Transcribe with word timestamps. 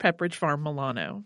Pepperidge 0.00 0.34
Farm 0.34 0.62
Milano. 0.62 1.24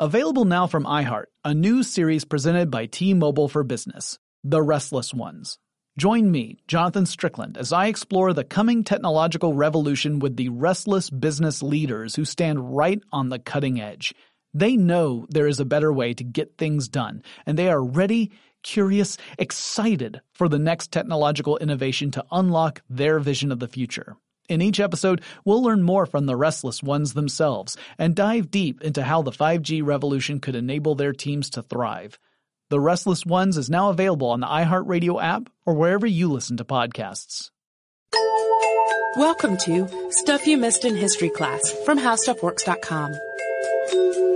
Available 0.00 0.44
now 0.44 0.66
from 0.66 0.84
iHeart, 0.84 1.26
a 1.44 1.52
new 1.52 1.82
series 1.82 2.24
presented 2.24 2.70
by 2.70 2.86
T-Mobile 2.86 3.48
for 3.48 3.64
Business, 3.64 4.18
The 4.44 4.62
Restless 4.62 5.12
Ones. 5.12 5.58
Join 5.98 6.30
me, 6.30 6.58
Jonathan 6.68 7.04
Strickland, 7.04 7.58
as 7.58 7.72
I 7.72 7.88
explore 7.88 8.32
the 8.32 8.44
coming 8.44 8.84
technological 8.84 9.52
revolution 9.52 10.20
with 10.20 10.36
the 10.36 10.48
restless 10.48 11.10
business 11.10 11.62
leaders 11.62 12.14
who 12.14 12.24
stand 12.24 12.76
right 12.76 13.00
on 13.12 13.28
the 13.28 13.40
cutting 13.40 13.80
edge. 13.80 14.14
They 14.54 14.76
know 14.76 15.26
there 15.28 15.48
is 15.48 15.60
a 15.60 15.64
better 15.64 15.92
way 15.92 16.14
to 16.14 16.24
get 16.24 16.56
things 16.56 16.88
done, 16.88 17.22
and 17.44 17.58
they 17.58 17.68
are 17.68 17.82
ready, 17.84 18.30
curious, 18.62 19.18
excited 19.38 20.20
for 20.32 20.48
the 20.48 20.58
next 20.58 20.92
technological 20.92 21.58
innovation 21.58 22.12
to 22.12 22.24
unlock 22.30 22.80
their 22.88 23.18
vision 23.18 23.50
of 23.50 23.58
the 23.58 23.68
future. 23.68 24.16
In 24.48 24.62
each 24.62 24.80
episode, 24.80 25.20
we'll 25.44 25.62
learn 25.62 25.82
more 25.82 26.06
from 26.06 26.24
the 26.24 26.36
restless 26.36 26.82
ones 26.82 27.12
themselves 27.12 27.76
and 27.98 28.14
dive 28.14 28.50
deep 28.50 28.80
into 28.80 29.02
how 29.02 29.20
the 29.20 29.30
5G 29.30 29.84
revolution 29.84 30.40
could 30.40 30.54
enable 30.54 30.94
their 30.94 31.12
teams 31.12 31.50
to 31.50 31.62
thrive. 31.62 32.18
The 32.70 32.80
Restless 32.80 33.26
Ones 33.26 33.58
is 33.58 33.68
now 33.68 33.90
available 33.90 34.28
on 34.28 34.40
the 34.40 34.46
iHeartRadio 34.46 35.22
app 35.22 35.50
or 35.66 35.74
wherever 35.74 36.06
you 36.06 36.28
listen 36.28 36.56
to 36.58 36.64
podcasts. 36.64 37.50
Welcome 39.16 39.56
to 39.58 40.10
Stuff 40.10 40.46
You 40.46 40.56
Missed 40.56 40.84
in 40.84 40.96
History 40.96 41.30
Class 41.30 41.70
from 41.84 41.98
HowStuffWorks.com. 41.98 44.27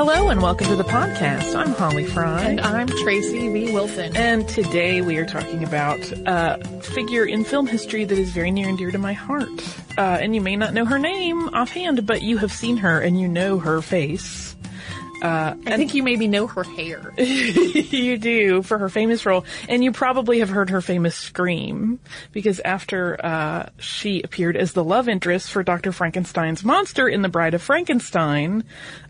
Hello 0.00 0.30
and 0.30 0.40
welcome 0.40 0.66
to 0.68 0.76
the 0.76 0.82
podcast. 0.82 1.54
I'm 1.54 1.72
Holly 1.72 2.06
Fry. 2.06 2.40
And 2.40 2.60
I'm 2.62 2.86
Tracy 2.86 3.52
V. 3.52 3.74
Wilson. 3.74 4.16
And 4.16 4.48
today 4.48 5.02
we 5.02 5.18
are 5.18 5.26
talking 5.26 5.62
about 5.62 6.00
a 6.24 6.58
figure 6.80 7.26
in 7.26 7.44
film 7.44 7.66
history 7.66 8.06
that 8.06 8.16
is 8.18 8.30
very 8.30 8.50
near 8.50 8.66
and 8.66 8.78
dear 8.78 8.90
to 8.92 8.96
my 8.96 9.12
heart. 9.12 9.62
Uh, 9.98 10.00
and 10.00 10.34
you 10.34 10.40
may 10.40 10.56
not 10.56 10.72
know 10.72 10.86
her 10.86 10.98
name 10.98 11.50
offhand, 11.50 12.06
but 12.06 12.22
you 12.22 12.38
have 12.38 12.50
seen 12.50 12.78
her 12.78 12.98
and 12.98 13.20
you 13.20 13.28
know 13.28 13.58
her 13.58 13.82
face. 13.82 14.49
Uh, 15.22 15.54
I 15.66 15.76
think 15.76 15.94
you 15.94 16.02
maybe 16.02 16.28
know 16.28 16.46
her 16.46 16.64
hair. 16.64 17.12
you 17.18 18.18
do 18.18 18.62
for 18.62 18.78
her 18.78 18.88
famous 18.88 19.26
role, 19.26 19.44
and 19.68 19.84
you 19.84 19.92
probably 19.92 20.40
have 20.40 20.48
heard 20.48 20.70
her 20.70 20.80
famous 20.80 21.14
scream 21.14 22.00
because 22.32 22.60
after 22.60 23.18
uh, 23.24 23.68
she 23.78 24.22
appeared 24.22 24.56
as 24.56 24.72
the 24.72 24.84
love 24.84 25.08
interest 25.08 25.50
for 25.50 25.62
Dr. 25.62 25.92
Frankenstein's 25.92 26.64
monster 26.64 27.08
in 27.08 27.22
The 27.22 27.28
Bride 27.28 27.54
of 27.54 27.62
Frankenstein, 27.62 28.64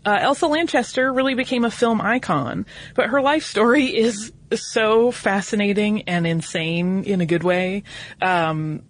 uh, 0.05 0.17
Elsa 0.21 0.47
Lanchester 0.47 1.11
really 1.13 1.35
became 1.35 1.65
a 1.65 1.71
film 1.71 2.01
icon. 2.01 2.65
But 2.95 3.09
her 3.09 3.21
life 3.21 3.43
story 3.43 3.85
is 3.85 4.31
so 4.53 5.11
fascinating 5.11 6.03
and 6.03 6.27
insane 6.27 7.03
in 7.03 7.21
a 7.21 7.25
good 7.25 7.43
way 7.43 7.83
um, 8.21 8.83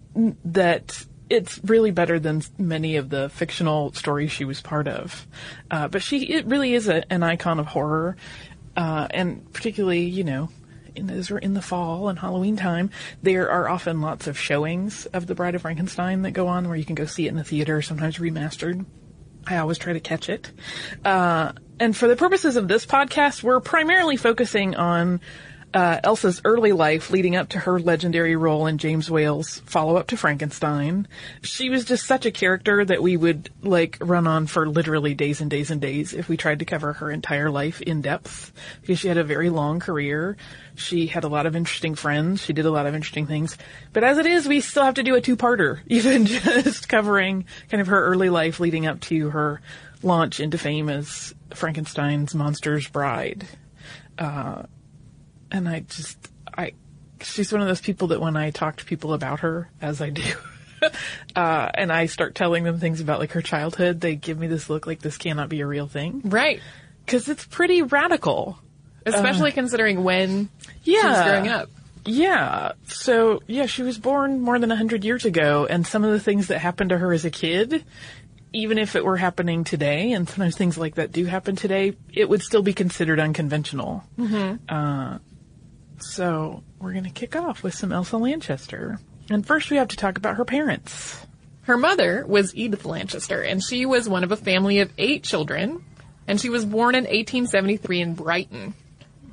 that 0.44 1.04
it's 1.32 1.58
really 1.64 1.90
better 1.90 2.18
than 2.20 2.42
many 2.58 2.96
of 2.96 3.08
the 3.08 3.30
fictional 3.30 3.90
stories 3.94 4.30
she 4.30 4.44
was 4.44 4.60
part 4.60 4.86
of. 4.86 5.26
Uh, 5.70 5.88
but 5.88 6.02
she, 6.02 6.24
it 6.24 6.46
really 6.46 6.74
is 6.74 6.88
a, 6.88 7.10
an 7.10 7.22
icon 7.22 7.58
of 7.58 7.66
horror, 7.66 8.16
uh, 8.76 9.08
and 9.10 9.50
particularly, 9.54 10.02
you 10.02 10.24
know, 10.24 10.50
in, 10.94 11.08
as 11.08 11.30
we're 11.30 11.38
in 11.38 11.54
the 11.54 11.62
fall 11.62 12.10
and 12.10 12.18
Halloween 12.18 12.56
time, 12.56 12.90
there 13.22 13.50
are 13.50 13.66
often 13.66 14.02
lots 14.02 14.26
of 14.26 14.38
showings 14.38 15.06
of 15.06 15.26
The 15.26 15.34
Bride 15.34 15.54
of 15.54 15.62
Frankenstein 15.62 16.20
that 16.22 16.32
go 16.32 16.48
on 16.48 16.68
where 16.68 16.76
you 16.76 16.84
can 16.84 16.96
go 16.96 17.06
see 17.06 17.24
it 17.24 17.30
in 17.30 17.36
the 17.36 17.44
theater, 17.44 17.80
sometimes 17.80 18.18
remastered. 18.18 18.84
I 19.46 19.56
always 19.56 19.78
try 19.78 19.94
to 19.94 20.00
catch 20.00 20.28
it. 20.28 20.52
Uh, 21.02 21.52
and 21.80 21.96
for 21.96 22.08
the 22.08 22.16
purposes 22.16 22.56
of 22.56 22.68
this 22.68 22.84
podcast, 22.84 23.42
we're 23.42 23.60
primarily 23.60 24.18
focusing 24.18 24.76
on 24.76 25.20
uh, 25.74 26.00
Elsa's 26.04 26.40
early 26.44 26.72
life 26.72 27.10
leading 27.10 27.34
up 27.34 27.50
to 27.50 27.58
her 27.58 27.80
legendary 27.80 28.36
role 28.36 28.66
in 28.66 28.78
James 28.78 29.10
Whale's 29.10 29.60
follow-up 29.60 30.08
to 30.08 30.16
Frankenstein. 30.16 31.08
She 31.42 31.70
was 31.70 31.84
just 31.84 32.06
such 32.06 32.26
a 32.26 32.30
character 32.30 32.84
that 32.84 33.02
we 33.02 33.16
would 33.16 33.50
like 33.62 33.96
run 34.00 34.26
on 34.26 34.46
for 34.46 34.68
literally 34.68 35.14
days 35.14 35.40
and 35.40 35.50
days 35.50 35.70
and 35.70 35.80
days 35.80 36.12
if 36.12 36.28
we 36.28 36.36
tried 36.36 36.58
to 36.58 36.64
cover 36.64 36.92
her 36.94 37.10
entire 37.10 37.50
life 37.50 37.80
in 37.80 38.02
depth 38.02 38.52
because 38.82 38.98
she 38.98 39.08
had 39.08 39.16
a 39.16 39.24
very 39.24 39.48
long 39.48 39.80
career. 39.80 40.36
She 40.74 41.06
had 41.06 41.24
a 41.24 41.28
lot 41.28 41.46
of 41.46 41.56
interesting 41.56 41.94
friends. 41.94 42.42
She 42.42 42.52
did 42.52 42.66
a 42.66 42.70
lot 42.70 42.86
of 42.86 42.94
interesting 42.94 43.26
things. 43.26 43.56
But 43.92 44.04
as 44.04 44.18
it 44.18 44.26
is, 44.26 44.46
we 44.46 44.60
still 44.60 44.84
have 44.84 44.94
to 44.94 45.02
do 45.02 45.14
a 45.14 45.20
two-parter, 45.20 45.80
even 45.86 46.26
just 46.26 46.88
covering 46.88 47.46
kind 47.70 47.80
of 47.80 47.86
her 47.86 48.04
early 48.04 48.28
life 48.28 48.60
leading 48.60 48.86
up 48.86 49.00
to 49.02 49.30
her 49.30 49.62
launch 50.02 50.40
into 50.40 50.58
fame 50.58 50.88
as 50.88 51.34
Frankenstein's 51.54 52.34
monster's 52.34 52.88
bride. 52.88 53.46
Uh, 54.18 54.64
and 55.52 55.68
I 55.68 55.80
just 55.80 56.18
I 56.56 56.72
she's 57.20 57.52
one 57.52 57.60
of 57.60 57.68
those 57.68 57.80
people 57.80 58.08
that 58.08 58.20
when 58.20 58.36
I 58.36 58.50
talk 58.50 58.76
to 58.78 58.84
people 58.84 59.14
about 59.14 59.40
her, 59.40 59.70
as 59.80 60.00
I 60.00 60.10
do, 60.10 60.32
uh, 61.36 61.70
and 61.74 61.92
I 61.92 62.06
start 62.06 62.34
telling 62.34 62.64
them 62.64 62.78
things 62.78 63.00
about 63.00 63.20
like 63.20 63.32
her 63.32 63.42
childhood, 63.42 64.00
they 64.00 64.16
give 64.16 64.38
me 64.38 64.46
this 64.46 64.68
look 64.68 64.86
like 64.86 65.00
this 65.00 65.16
cannot 65.16 65.48
be 65.48 65.60
a 65.60 65.66
real 65.66 65.86
thing, 65.86 66.22
Right. 66.24 66.60
Because 67.04 67.28
it's 67.28 67.44
pretty 67.44 67.82
radical, 67.82 68.58
Especially 69.04 69.50
considering 69.50 70.04
when 70.04 70.48
yeah. 70.84 71.00
she 71.00 71.06
was 71.08 71.22
growing 71.24 71.48
up. 71.48 71.68
Yeah. 72.04 72.72
So 72.86 73.42
yeah, 73.46 73.66
she 73.66 73.82
was 73.82 73.98
born 73.98 74.40
more 74.40 74.58
than 74.58 74.70
a 74.70 74.76
hundred 74.76 75.04
years 75.04 75.24
ago, 75.24 75.66
and 75.66 75.86
some 75.86 76.04
of 76.04 76.12
the 76.12 76.20
things 76.20 76.48
that 76.48 76.58
happened 76.58 76.90
to 76.90 76.98
her 76.98 77.12
as 77.12 77.24
a 77.24 77.30
kid. 77.30 77.84
Even 78.54 78.76
if 78.76 78.96
it 78.96 79.04
were 79.04 79.16
happening 79.16 79.64
today, 79.64 80.12
and 80.12 80.28
sometimes 80.28 80.54
things 80.58 80.76
like 80.76 80.96
that 80.96 81.10
do 81.10 81.24
happen 81.24 81.56
today, 81.56 81.96
it 82.12 82.28
would 82.28 82.42
still 82.42 82.60
be 82.60 82.74
considered 82.74 83.18
unconventional. 83.18 84.04
Mm-hmm. 84.18 84.56
Uh, 84.68 85.18
so 86.04 86.62
we're 86.78 86.92
going 86.92 87.04
to 87.04 87.10
kick 87.10 87.36
off 87.36 87.62
with 87.62 87.74
some 87.74 87.92
Elsa 87.92 88.16
Lanchester. 88.16 88.98
And 89.30 89.46
first 89.46 89.70
we 89.70 89.76
have 89.76 89.88
to 89.88 89.96
talk 89.96 90.18
about 90.18 90.36
her 90.36 90.44
parents. 90.44 91.16
Her 91.62 91.76
mother 91.76 92.24
was 92.26 92.54
Edith 92.54 92.84
Lanchester, 92.84 93.40
and 93.40 93.62
she 93.62 93.86
was 93.86 94.08
one 94.08 94.24
of 94.24 94.32
a 94.32 94.36
family 94.36 94.80
of 94.80 94.92
eight 94.98 95.22
children, 95.22 95.84
and 96.26 96.40
she 96.40 96.50
was 96.50 96.64
born 96.64 96.94
in 96.94 97.04
1873 97.04 98.00
in 98.00 98.14
Brighton. 98.14 98.74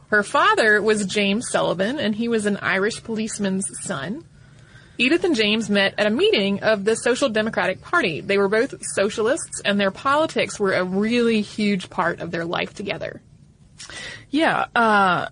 Her 0.09 0.23
father 0.23 0.81
was 0.81 1.05
James 1.05 1.49
Sullivan, 1.49 1.99
and 1.99 2.15
he 2.15 2.27
was 2.27 2.45
an 2.45 2.57
Irish 2.57 3.03
policeman's 3.03 3.67
son. 3.81 4.25
Edith 4.97 5.23
and 5.23 5.35
James 5.35 5.69
met 5.69 5.95
at 5.97 6.07
a 6.07 6.11
meeting 6.11 6.61
of 6.61 6.83
the 6.83 6.95
Social 6.95 7.29
Democratic 7.29 7.81
Party. 7.81 8.21
They 8.21 8.37
were 8.37 8.49
both 8.49 8.75
socialists, 8.93 9.61
and 9.63 9.79
their 9.79 9.91
politics 9.91 10.59
were 10.59 10.73
a 10.73 10.83
really 10.83 11.41
huge 11.41 11.89
part 11.89 12.19
of 12.19 12.31
their 12.31 12.45
life 12.45 12.73
together. 12.73 13.21
Yeah, 14.29 14.65
uh, 14.75 15.29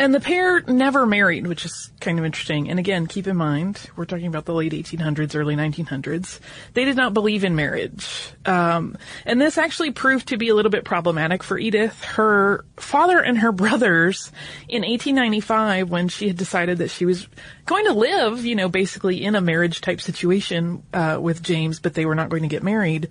and 0.00 0.14
the 0.14 0.20
pair 0.20 0.62
never 0.62 1.04
married, 1.04 1.46
which 1.46 1.66
is 1.66 1.92
kind 2.00 2.18
of 2.18 2.24
interesting. 2.24 2.70
And 2.70 2.78
again, 2.78 3.06
keep 3.06 3.26
in 3.26 3.36
mind, 3.36 3.78
we're 3.96 4.06
talking 4.06 4.28
about 4.28 4.46
the 4.46 4.54
late 4.54 4.72
1800s, 4.72 5.36
early 5.36 5.56
1900s. 5.56 6.40
They 6.72 6.86
did 6.86 6.96
not 6.96 7.12
believe 7.12 7.44
in 7.44 7.54
marriage. 7.54 8.08
Um, 8.46 8.96
and 9.26 9.38
this 9.38 9.58
actually 9.58 9.90
proved 9.90 10.28
to 10.28 10.38
be 10.38 10.48
a 10.48 10.54
little 10.54 10.70
bit 10.70 10.86
problematic 10.86 11.42
for 11.42 11.58
Edith. 11.58 12.02
Her 12.02 12.64
father 12.78 13.20
and 13.20 13.36
her 13.40 13.52
brothers, 13.52 14.32
in 14.70 14.84
1895, 14.84 15.90
when 15.90 16.08
she 16.08 16.28
had 16.28 16.38
decided 16.38 16.78
that 16.78 16.88
she 16.88 17.04
was 17.04 17.28
going 17.66 17.84
to 17.84 17.92
live, 17.92 18.42
you 18.42 18.54
know, 18.54 18.70
basically 18.70 19.22
in 19.22 19.34
a 19.34 19.42
marriage 19.42 19.82
type 19.82 20.00
situation, 20.00 20.82
uh, 20.94 21.18
with 21.20 21.42
James, 21.42 21.78
but 21.78 21.92
they 21.92 22.06
were 22.06 22.14
not 22.14 22.30
going 22.30 22.42
to 22.42 22.48
get 22.48 22.62
married, 22.62 23.10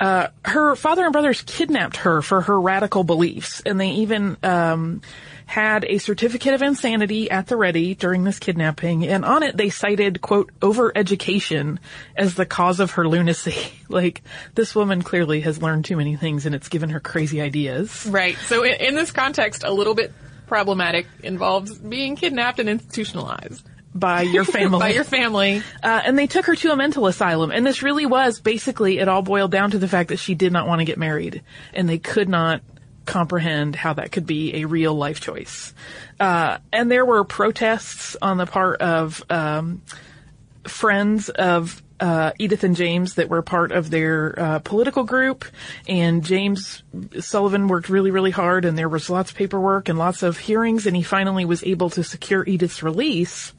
uh, 0.00 0.28
her 0.46 0.74
father 0.76 1.04
and 1.04 1.12
brothers 1.12 1.42
kidnapped 1.42 1.98
her 1.98 2.22
for 2.22 2.40
her 2.40 2.58
radical 2.58 3.04
beliefs, 3.04 3.60
and 3.66 3.78
they 3.78 3.90
even 3.90 4.38
um, 4.42 5.02
had 5.46 5.84
a 5.84 5.98
certificate 5.98 6.54
of 6.54 6.62
insanity 6.62 7.30
at 7.30 7.46
the 7.46 7.56
ready 7.56 7.94
during 7.94 8.24
this 8.24 8.38
kidnapping, 8.38 9.06
and 9.06 9.24
on 9.24 9.42
it 9.42 9.56
they 9.56 9.70
cited 9.70 10.20
quote 10.20 10.50
overeducation 10.60 11.78
as 12.16 12.34
the 12.34 12.46
cause 12.46 12.80
of 12.80 12.92
her 12.92 13.06
lunacy. 13.06 13.56
like 13.88 14.22
this 14.54 14.74
woman 14.74 15.02
clearly 15.02 15.40
has 15.40 15.60
learned 15.62 15.84
too 15.84 15.96
many 15.96 16.16
things, 16.16 16.46
and 16.46 16.54
it's 16.54 16.68
given 16.68 16.90
her 16.90 17.00
crazy 17.00 17.40
ideas. 17.40 18.06
Right. 18.08 18.36
So 18.46 18.62
in, 18.64 18.74
in 18.80 18.94
this 18.94 19.10
context, 19.10 19.64
a 19.64 19.72
little 19.72 19.94
bit 19.94 20.12
problematic 20.46 21.06
involves 21.22 21.78
being 21.78 22.16
kidnapped 22.16 22.58
and 22.58 22.68
institutionalized. 22.68 23.66
by 23.94 24.22
your 24.22 24.44
family. 24.58 24.80
by 24.80 24.90
your 24.90 25.04
family. 25.04 25.62
Uh, 25.82 26.02
and 26.04 26.18
they 26.18 26.26
took 26.26 26.44
her 26.46 26.54
to 26.54 26.72
a 26.72 26.76
mental 26.76 27.06
asylum. 27.06 27.50
And 27.50 27.66
this 27.66 27.82
really 27.82 28.04
was 28.04 28.40
basically, 28.40 28.98
it 28.98 29.08
all 29.08 29.22
boiled 29.22 29.50
down 29.50 29.70
to 29.70 29.78
the 29.78 29.88
fact 29.88 30.10
that 30.10 30.18
she 30.18 30.34
did 30.34 30.52
not 30.52 30.66
want 30.66 30.80
to 30.80 30.84
get 30.84 30.98
married. 30.98 31.42
And 31.72 31.88
they 31.88 31.98
could 31.98 32.28
not 32.28 32.60
comprehend 33.04 33.76
how 33.76 33.94
that 33.94 34.12
could 34.12 34.26
be 34.26 34.56
a 34.56 34.64
real 34.64 34.94
life 34.94 35.20
choice. 35.20 35.74
Uh, 36.20 36.58
and 36.72 36.90
there 36.90 37.04
were 37.04 37.24
protests 37.24 38.16
on 38.20 38.36
the 38.36 38.46
part 38.46 38.80
of 38.80 39.22
um, 39.30 39.82
friends 40.64 41.28
of 41.28 41.82
uh, 42.00 42.32
Edith 42.38 42.64
and 42.64 42.74
James 42.74 43.14
that 43.14 43.28
were 43.28 43.42
part 43.42 43.70
of 43.70 43.88
their 43.88 44.34
uh, 44.38 44.58
political 44.58 45.04
group, 45.04 45.44
and 45.86 46.24
James 46.24 46.82
Sullivan 47.20 47.68
worked 47.68 47.88
really, 47.88 48.10
really 48.10 48.32
hard, 48.32 48.64
and 48.64 48.76
there 48.76 48.88
was 48.88 49.08
lots 49.08 49.30
of 49.30 49.36
paperwork 49.36 49.88
and 49.88 49.98
lots 49.98 50.24
of 50.24 50.36
hearings, 50.36 50.86
and 50.86 50.96
he 50.96 51.04
finally 51.04 51.44
was 51.44 51.62
able 51.62 51.90
to 51.90 52.02
secure 52.02 52.44
Edith's 52.44 52.82
release. 52.82 53.52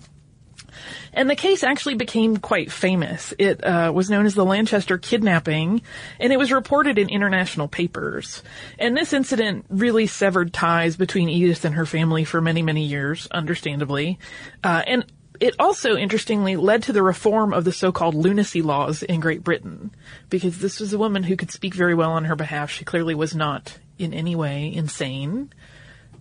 And 1.13 1.29
the 1.29 1.35
case 1.35 1.63
actually 1.63 1.95
became 1.95 2.37
quite 2.37 2.71
famous. 2.71 3.33
It 3.37 3.63
uh, 3.63 3.91
was 3.93 4.09
known 4.09 4.25
as 4.25 4.35
the 4.35 4.45
Lanchester 4.45 4.97
kidnapping, 4.97 5.81
and 6.19 6.33
it 6.33 6.39
was 6.39 6.51
reported 6.51 6.97
in 6.97 7.09
international 7.09 7.67
papers. 7.67 8.43
And 8.79 8.97
this 8.97 9.13
incident 9.13 9.65
really 9.69 10.07
severed 10.07 10.53
ties 10.53 10.95
between 10.95 11.29
Edith 11.29 11.65
and 11.65 11.75
her 11.75 11.85
family 11.85 12.23
for 12.23 12.41
many, 12.41 12.61
many 12.61 12.85
years, 12.85 13.27
understandably. 13.31 14.19
Uh, 14.63 14.81
and 14.87 15.05
it 15.39 15.55
also, 15.59 15.95
interestingly, 15.95 16.55
led 16.55 16.83
to 16.83 16.93
the 16.93 17.03
reform 17.03 17.53
of 17.53 17.65
the 17.65 17.71
so-called 17.71 18.15
lunacy 18.15 18.61
laws 18.61 19.03
in 19.03 19.19
Great 19.19 19.43
Britain, 19.43 19.91
because 20.29 20.59
this 20.59 20.79
was 20.79 20.93
a 20.93 20.97
woman 20.97 21.23
who 21.23 21.35
could 21.35 21.51
speak 21.51 21.73
very 21.73 21.95
well 21.95 22.11
on 22.11 22.25
her 22.25 22.35
behalf. 22.35 22.71
She 22.71 22.85
clearly 22.85 23.15
was 23.15 23.35
not 23.35 23.77
in 23.97 24.13
any 24.13 24.35
way 24.35 24.73
insane. 24.73 25.51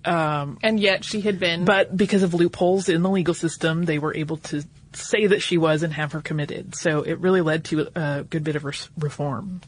Um, 0.04 0.58
and 0.62 0.81
yet 0.81 1.04
she 1.04 1.20
had 1.20 1.38
been. 1.38 1.64
But 1.64 1.96
because 1.96 2.22
of 2.22 2.34
loopholes 2.34 2.88
in 2.88 3.02
the 3.02 3.10
legal 3.10 3.34
system, 3.34 3.84
they 3.84 3.99
were 3.99 4.14
able 4.14 4.38
to 4.38 4.64
say 4.93 5.26
that 5.28 5.43
she 5.43 5.58
was 5.58 5.82
and 5.82 5.93
have 5.93 6.12
her 6.12 6.20
committed. 6.20 6.75
So 6.75 7.02
it 7.02 7.19
really 7.20 7.40
led 7.40 7.64
to 7.66 7.88
a 7.94 8.25
good 8.28 8.44
bit 8.44 8.56
of 8.56 8.64
reform. 8.99 9.60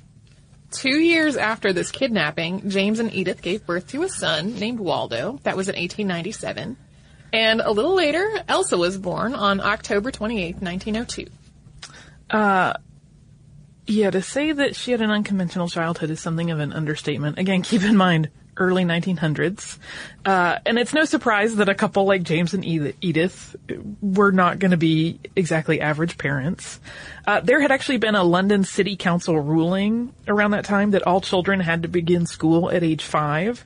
Two 0.71 0.99
years 0.99 1.37
after 1.37 1.73
this 1.73 1.93
kidnapping, 1.93 2.69
James 2.69 2.99
and 2.99 3.13
Edith 3.15 3.43
gave 3.43 3.65
birth 3.65 3.87
to 3.89 4.03
a 4.03 4.09
son 4.09 4.57
named 4.57 4.81
Waldo. 4.81 5.39
That 5.45 5.57
was 5.57 5.69
in 5.69 5.77
1897. 5.77 6.77
And 7.33 7.61
a 7.61 7.71
little 7.71 7.95
later, 7.95 8.29
Elsa 8.49 8.77
was 8.77 8.99
born 8.99 9.35
on 9.35 9.61
October 9.61 10.11
28, 10.11 10.57
1902. 10.61 11.27
Yeah, 13.87 14.11
to 14.11 14.23
say 14.23 14.53
that 14.53 14.77
she 14.77 14.93
had 14.93 15.03
an 15.03 15.11
unconventional 15.11 15.69
childhood 15.69 16.11
is 16.11 16.21
something 16.21 16.51
of 16.51 16.59
an 16.59 16.73
understatement. 16.73 17.39
Again, 17.39 17.63
keep 17.63 17.83
in 17.83 17.97
mind, 17.97 18.31
early 18.57 18.85
1900s. 18.85 19.79
Uh, 20.25 20.59
and 20.65 20.79
it's 20.79 20.95
no 20.95 21.05
surprise 21.05 21.57
that 21.57 21.69
a 21.69 21.75
couple 21.75 22.05
like 22.05 22.23
James 22.23 22.55
and 22.55 22.65
Edith 22.65 23.57
were 24.01 24.33
not 24.33 24.59
going 24.59 24.71
to 24.71 24.77
be 24.77 25.21
exactly 25.37 25.81
average 25.81 26.17
parents. 26.19 26.81
Uh, 27.27 27.41
there 27.41 27.61
had 27.61 27.73
actually 27.73 27.99
been 27.99 28.15
a 28.15 28.25
London 28.25 28.65
City 28.65 28.97
Council 28.97 29.39
ruling 29.39 30.15
around 30.29 30.53
that 30.53 30.65
time 30.65 30.93
that 30.93 31.07
all 31.07 31.21
children 31.21 31.61
had 31.61 31.83
to 31.83 31.89
begin 31.89 32.27
school 32.27 32.71
at 32.71 32.83
age 32.83 33.05
five. 33.05 33.65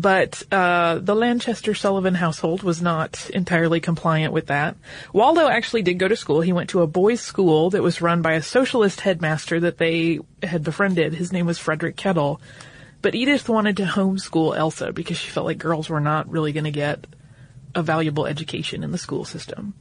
But 0.00 0.42
uh, 0.50 0.98
the 0.98 1.14
Lanchester 1.14 1.74
Sullivan 1.74 2.14
household 2.14 2.62
was 2.62 2.80
not 2.80 3.28
entirely 3.34 3.80
compliant 3.80 4.32
with 4.32 4.46
that. 4.46 4.76
Waldo 5.12 5.46
actually 5.46 5.82
did 5.82 5.98
go 5.98 6.08
to 6.08 6.16
school. 6.16 6.40
He 6.40 6.54
went 6.54 6.70
to 6.70 6.80
a 6.80 6.86
boys' 6.86 7.20
school 7.20 7.68
that 7.70 7.82
was 7.82 8.00
run 8.00 8.22
by 8.22 8.32
a 8.32 8.42
socialist 8.42 9.02
headmaster 9.02 9.60
that 9.60 9.76
they 9.76 10.20
had 10.42 10.64
befriended. 10.64 11.12
His 11.12 11.32
name 11.32 11.44
was 11.44 11.58
Frederick 11.58 11.96
Kettle. 11.96 12.40
But 13.02 13.14
Edith 13.14 13.46
wanted 13.50 13.76
to 13.76 13.84
homeschool 13.84 14.56
Elsa 14.56 14.90
because 14.90 15.18
she 15.18 15.28
felt 15.28 15.44
like 15.44 15.58
girls 15.58 15.90
were 15.90 16.00
not 16.00 16.30
really 16.30 16.52
going 16.52 16.64
to 16.64 16.70
get 16.70 17.06
a 17.74 17.82
valuable 17.82 18.24
education 18.24 18.82
in 18.82 18.92
the 18.92 18.98
school 18.98 19.26
system. 19.26 19.74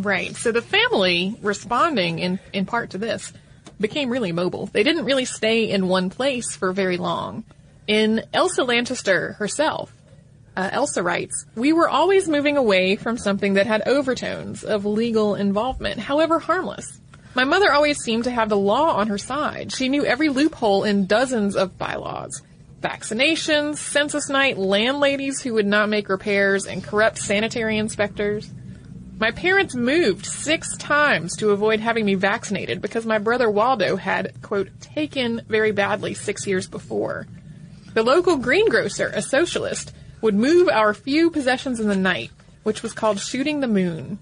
Right. 0.00 0.34
So 0.34 0.50
the 0.50 0.62
family, 0.62 1.36
responding 1.42 2.18
in, 2.18 2.40
in 2.52 2.66
part 2.66 2.90
to 2.90 2.98
this, 2.98 3.32
became 3.78 4.10
really 4.10 4.32
mobile. 4.32 4.66
They 4.66 4.82
didn't 4.82 5.04
really 5.04 5.26
stay 5.26 5.70
in 5.70 5.86
one 5.86 6.10
place 6.10 6.56
for 6.56 6.72
very 6.72 6.96
long. 6.96 7.44
In 7.86 8.22
Elsa 8.32 8.62
Lanchester 8.62 9.32
herself, 9.34 9.92
uh, 10.56 10.68
Elsa 10.72 11.02
writes, 11.02 11.46
We 11.54 11.72
were 11.72 11.88
always 11.88 12.28
moving 12.28 12.56
away 12.56 12.96
from 12.96 13.16
something 13.16 13.54
that 13.54 13.66
had 13.66 13.86
overtones 13.86 14.64
of 14.64 14.84
legal 14.84 15.34
involvement, 15.34 15.98
however 16.00 16.38
harmless. 16.38 17.00
My 17.34 17.44
mother 17.44 17.72
always 17.72 17.98
seemed 17.98 18.24
to 18.24 18.30
have 18.30 18.48
the 18.48 18.56
law 18.56 18.96
on 18.96 19.08
her 19.08 19.18
side. 19.18 19.72
She 19.72 19.88
knew 19.88 20.04
every 20.04 20.28
loophole 20.28 20.84
in 20.84 21.06
dozens 21.06 21.56
of 21.56 21.78
bylaws. 21.78 22.42
Vaccinations, 22.80 23.76
census 23.76 24.28
night, 24.28 24.58
landladies 24.58 25.40
who 25.40 25.54
would 25.54 25.66
not 25.66 25.88
make 25.88 26.08
repairs, 26.08 26.66
and 26.66 26.82
corrupt 26.82 27.18
sanitary 27.18 27.78
inspectors. 27.78 28.50
My 29.18 29.30
parents 29.30 29.74
moved 29.74 30.24
six 30.24 30.76
times 30.78 31.36
to 31.36 31.50
avoid 31.50 31.78
having 31.78 32.06
me 32.06 32.14
vaccinated 32.14 32.80
because 32.80 33.04
my 33.04 33.18
brother 33.18 33.50
Waldo 33.50 33.96
had, 33.96 34.40
quote, 34.40 34.68
taken 34.80 35.42
very 35.46 35.72
badly 35.72 36.14
six 36.14 36.46
years 36.46 36.66
before. 36.66 37.26
The 37.94 38.02
local 38.02 38.36
greengrocer, 38.36 39.08
a 39.08 39.22
socialist, 39.22 39.92
would 40.20 40.34
move 40.34 40.68
our 40.68 40.94
few 40.94 41.30
possessions 41.30 41.80
in 41.80 41.88
the 41.88 41.96
night, 41.96 42.30
which 42.62 42.82
was 42.82 42.92
called 42.92 43.20
shooting 43.20 43.60
the 43.60 43.68
moon. 43.68 44.18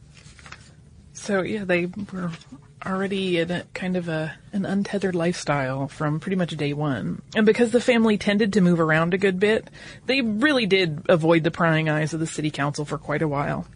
So 1.12 1.42
yeah, 1.42 1.64
they 1.64 1.86
were 2.12 2.30
already 2.86 3.38
in 3.38 3.50
a 3.50 3.64
kind 3.74 3.96
of 3.96 4.08
a 4.08 4.34
an 4.52 4.64
untethered 4.64 5.14
lifestyle 5.14 5.88
from 5.88 6.20
pretty 6.20 6.36
much 6.36 6.56
day 6.56 6.72
one. 6.72 7.20
And 7.34 7.44
because 7.44 7.70
the 7.70 7.80
family 7.80 8.16
tended 8.16 8.54
to 8.54 8.60
move 8.60 8.80
around 8.80 9.12
a 9.14 9.18
good 9.18 9.38
bit, 9.38 9.68
they 10.06 10.20
really 10.22 10.66
did 10.66 11.02
avoid 11.08 11.44
the 11.44 11.50
prying 11.50 11.88
eyes 11.88 12.14
of 12.14 12.20
the 12.20 12.26
city 12.26 12.50
council 12.50 12.84
for 12.84 12.96
quite 12.96 13.22
a 13.22 13.28
while. 13.28 13.66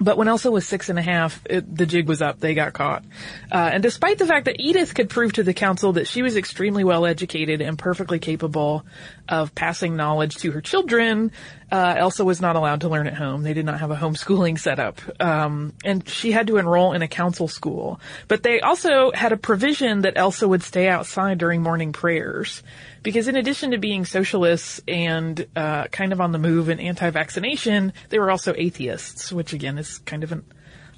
But 0.00 0.16
when 0.16 0.28
Elsa 0.28 0.50
was 0.50 0.66
six 0.66 0.88
and 0.88 0.98
a 0.98 1.02
half, 1.02 1.40
it, 1.44 1.76
the 1.76 1.84
jig 1.84 2.08
was 2.08 2.22
up. 2.22 2.40
They 2.40 2.54
got 2.54 2.72
caught. 2.72 3.04
Uh, 3.52 3.70
and 3.74 3.82
despite 3.82 4.18
the 4.18 4.26
fact 4.26 4.46
that 4.46 4.58
Edith 4.58 4.94
could 4.94 5.10
prove 5.10 5.34
to 5.34 5.42
the 5.42 5.52
council 5.52 5.92
that 5.92 6.06
she 6.08 6.22
was 6.22 6.36
extremely 6.36 6.84
well 6.84 7.04
educated 7.04 7.60
and 7.60 7.78
perfectly 7.78 8.18
capable 8.18 8.84
of 9.28 9.54
passing 9.54 9.96
knowledge 9.96 10.36
to 10.36 10.52
her 10.52 10.62
children, 10.62 11.32
uh, 11.70 11.94
Elsa 11.98 12.24
was 12.24 12.40
not 12.40 12.56
allowed 12.56 12.80
to 12.80 12.88
learn 12.88 13.06
at 13.06 13.14
home. 13.14 13.42
They 13.42 13.54
did 13.54 13.66
not 13.66 13.80
have 13.80 13.90
a 13.90 13.96
homeschooling 13.96 14.58
setup. 14.58 15.00
Um, 15.20 15.74
and 15.84 16.08
she 16.08 16.32
had 16.32 16.46
to 16.46 16.56
enroll 16.56 16.94
in 16.94 17.02
a 17.02 17.08
council 17.08 17.46
school. 17.46 18.00
But 18.26 18.42
they 18.42 18.60
also 18.60 19.12
had 19.12 19.32
a 19.32 19.36
provision 19.36 20.02
that 20.02 20.14
Elsa 20.16 20.48
would 20.48 20.62
stay 20.62 20.88
outside 20.88 21.38
during 21.38 21.62
morning 21.62 21.92
prayers. 21.92 22.62
Because 23.02 23.28
in 23.28 23.36
addition 23.36 23.70
to 23.70 23.78
being 23.78 24.04
socialists 24.04 24.80
and 24.86 25.46
uh, 25.56 25.86
kind 25.88 26.12
of 26.12 26.20
on 26.20 26.32
the 26.32 26.38
move 26.38 26.68
and 26.68 26.80
anti-vaccination, 26.80 27.92
they 28.10 28.18
were 28.18 28.30
also 28.30 28.54
atheists, 28.56 29.32
which 29.32 29.52
again 29.52 29.78
is 29.78 29.98
kind 29.98 30.22
of 30.22 30.32
an 30.32 30.44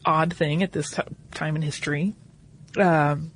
odd 0.05 0.35
thing 0.35 0.63
at 0.63 0.73
this 0.73 0.91
t- 0.91 1.03
time 1.33 1.55
in 1.57 1.63
history. 1.63 2.15
Um, 2.77 3.33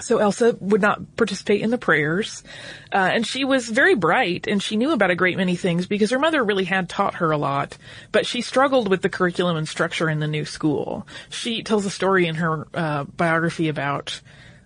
so 0.00 0.18
Elsa 0.18 0.56
would 0.60 0.82
not 0.82 1.16
participate 1.16 1.62
in 1.62 1.70
the 1.70 1.78
prayers, 1.78 2.44
uh, 2.92 2.98
and 2.98 3.26
she 3.26 3.44
was 3.44 3.68
very 3.68 3.94
bright, 3.94 4.46
and 4.46 4.62
she 4.62 4.76
knew 4.76 4.92
about 4.92 5.10
a 5.10 5.16
great 5.16 5.36
many 5.36 5.56
things 5.56 5.86
because 5.86 6.10
her 6.10 6.18
mother 6.18 6.44
really 6.44 6.64
had 6.64 6.88
taught 6.88 7.14
her 7.14 7.30
a 7.30 7.38
lot. 7.38 7.76
But 8.12 8.26
she 8.26 8.42
struggled 8.42 8.88
with 8.88 9.02
the 9.02 9.08
curriculum 9.08 9.56
and 9.56 9.66
structure 9.66 10.08
in 10.08 10.20
the 10.20 10.26
new 10.26 10.44
school. 10.44 11.06
She 11.30 11.62
tells 11.62 11.86
a 11.86 11.90
story 11.90 12.26
in 12.26 12.36
her 12.36 12.68
uh, 12.74 13.04
biography 13.04 13.68
about 13.68 14.20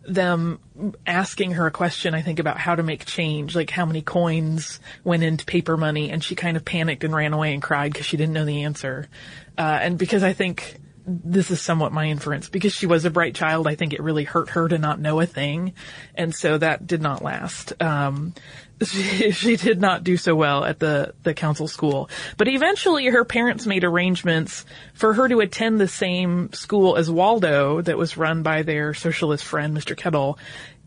them 0.06 0.60
asking 1.06 1.52
her 1.52 1.66
a 1.66 1.70
question, 1.70 2.14
I 2.14 2.22
think, 2.22 2.38
about 2.38 2.58
how 2.58 2.74
to 2.74 2.82
make 2.82 3.04
change, 3.04 3.54
like 3.54 3.70
how 3.70 3.86
many 3.86 4.02
coins 4.02 4.80
went 5.04 5.22
into 5.22 5.44
paper 5.44 5.76
money, 5.76 6.10
and 6.10 6.22
she 6.22 6.34
kind 6.34 6.56
of 6.56 6.64
panicked 6.64 7.04
and 7.04 7.14
ran 7.14 7.32
away 7.32 7.52
and 7.52 7.62
cried 7.62 7.92
because 7.92 8.06
she 8.06 8.16
didn't 8.16 8.32
know 8.32 8.44
the 8.44 8.64
answer. 8.64 9.08
Uh, 9.56 9.78
and 9.80 9.98
because 9.98 10.22
I 10.22 10.32
think 10.32 10.80
this 11.06 11.50
is 11.50 11.60
somewhat 11.60 11.92
my 11.92 12.06
inference, 12.06 12.48
because 12.48 12.72
she 12.72 12.86
was 12.86 13.04
a 13.04 13.10
bright 13.10 13.34
child, 13.34 13.66
I 13.66 13.74
think 13.74 13.92
it 13.92 14.02
really 14.02 14.24
hurt 14.24 14.50
her 14.50 14.68
to 14.68 14.78
not 14.78 15.00
know 15.00 15.20
a 15.20 15.26
thing, 15.26 15.74
and 16.14 16.34
so 16.34 16.58
that 16.58 16.86
did 16.86 17.02
not 17.02 17.22
last. 17.22 17.80
Um, 17.82 18.34
she, 18.84 19.30
she 19.30 19.56
did 19.56 19.80
not 19.80 20.04
do 20.04 20.16
so 20.16 20.34
well 20.34 20.64
at 20.64 20.78
the, 20.78 21.14
the 21.22 21.34
council 21.34 21.68
school. 21.68 22.10
But 22.36 22.48
eventually 22.48 23.06
her 23.06 23.24
parents 23.24 23.66
made 23.66 23.84
arrangements 23.84 24.64
for 24.94 25.14
her 25.14 25.28
to 25.28 25.40
attend 25.40 25.80
the 25.80 25.88
same 25.88 26.52
school 26.52 26.96
as 26.96 27.10
Waldo 27.10 27.80
that 27.82 27.98
was 27.98 28.16
run 28.16 28.42
by 28.42 28.62
their 28.62 28.94
socialist 28.94 29.44
friend, 29.44 29.76
Mr. 29.76 29.96
Kettle, 29.96 30.38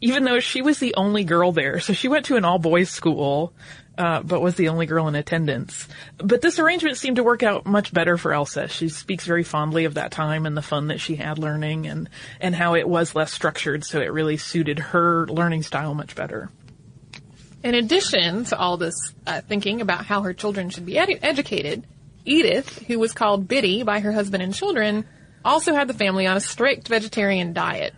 even 0.02 0.24
though 0.24 0.40
she 0.40 0.62
was 0.62 0.80
the 0.80 0.96
only 0.96 1.24
girl 1.24 1.52
there. 1.52 1.80
So 1.80 1.94
she 1.94 2.08
went 2.08 2.26
to 2.26 2.36
an 2.36 2.46
all 2.46 2.60
boys 2.60 2.90
school, 2.90 3.54
uh, 3.98 4.22
but 4.22 4.42
was 4.42 4.56
the 4.56 4.70
only 4.70 4.86
girl 4.86 5.08
in 5.08 5.16
attendance. 5.16 5.88
But 6.18 6.42
this 6.42 6.60
arrangement 6.60 6.98
seemed 6.98 7.18
to 7.18 7.24
work 7.24 7.44
out 7.44 7.66
much 7.66 7.94
better 7.94 8.18
for 8.18 8.34
Elsa. 8.34 8.68
She 8.68 8.90
speaks 8.90 9.26
very 9.26 9.44
fondly 9.44 9.86
of 9.86 9.96
that 9.96 10.12
time 10.12 10.46
and 10.46 10.56
the 10.56 10.62
fun 10.62 10.88
that 10.88 11.00
she 11.00 11.16
had 11.16 11.40
learning 11.40 11.88
and, 11.88 12.10
and 12.40 12.56
how 12.56 12.76
it 12.76 12.88
was 12.88 13.16
less 13.16 13.32
structured. 13.32 13.86
So 13.86 14.02
it 14.02 14.12
really 14.12 14.38
suited 14.38 14.80
her 14.80 15.28
learning 15.28 15.64
style 15.64 15.94
much 15.94 16.16
better. 16.16 16.50
In 17.64 17.74
addition 17.74 18.46
to 18.46 18.58
all 18.58 18.78
this 18.78 18.96
uh, 19.26 19.42
thinking 19.42 19.82
about 19.82 20.06
how 20.06 20.22
her 20.22 20.34
children 20.34 20.70
should 20.70 20.86
be 20.86 20.94
edu- 20.94 21.20
educated, 21.22 21.88
Edith, 22.24 22.80
who 22.88 23.00
was 23.00 23.14
called 23.14 23.48
Biddy 23.48 23.84
by 23.84 24.02
her 24.02 24.12
husband 24.12 24.44
and 24.44 24.54
children, 24.54 25.06
also 25.44 25.74
had 25.74 25.88
the 25.88 25.94
family 25.94 26.28
on 26.28 26.38
a 26.38 26.42
strict 26.42 26.88
vegetarian 26.88 27.54
diet. 27.54 27.94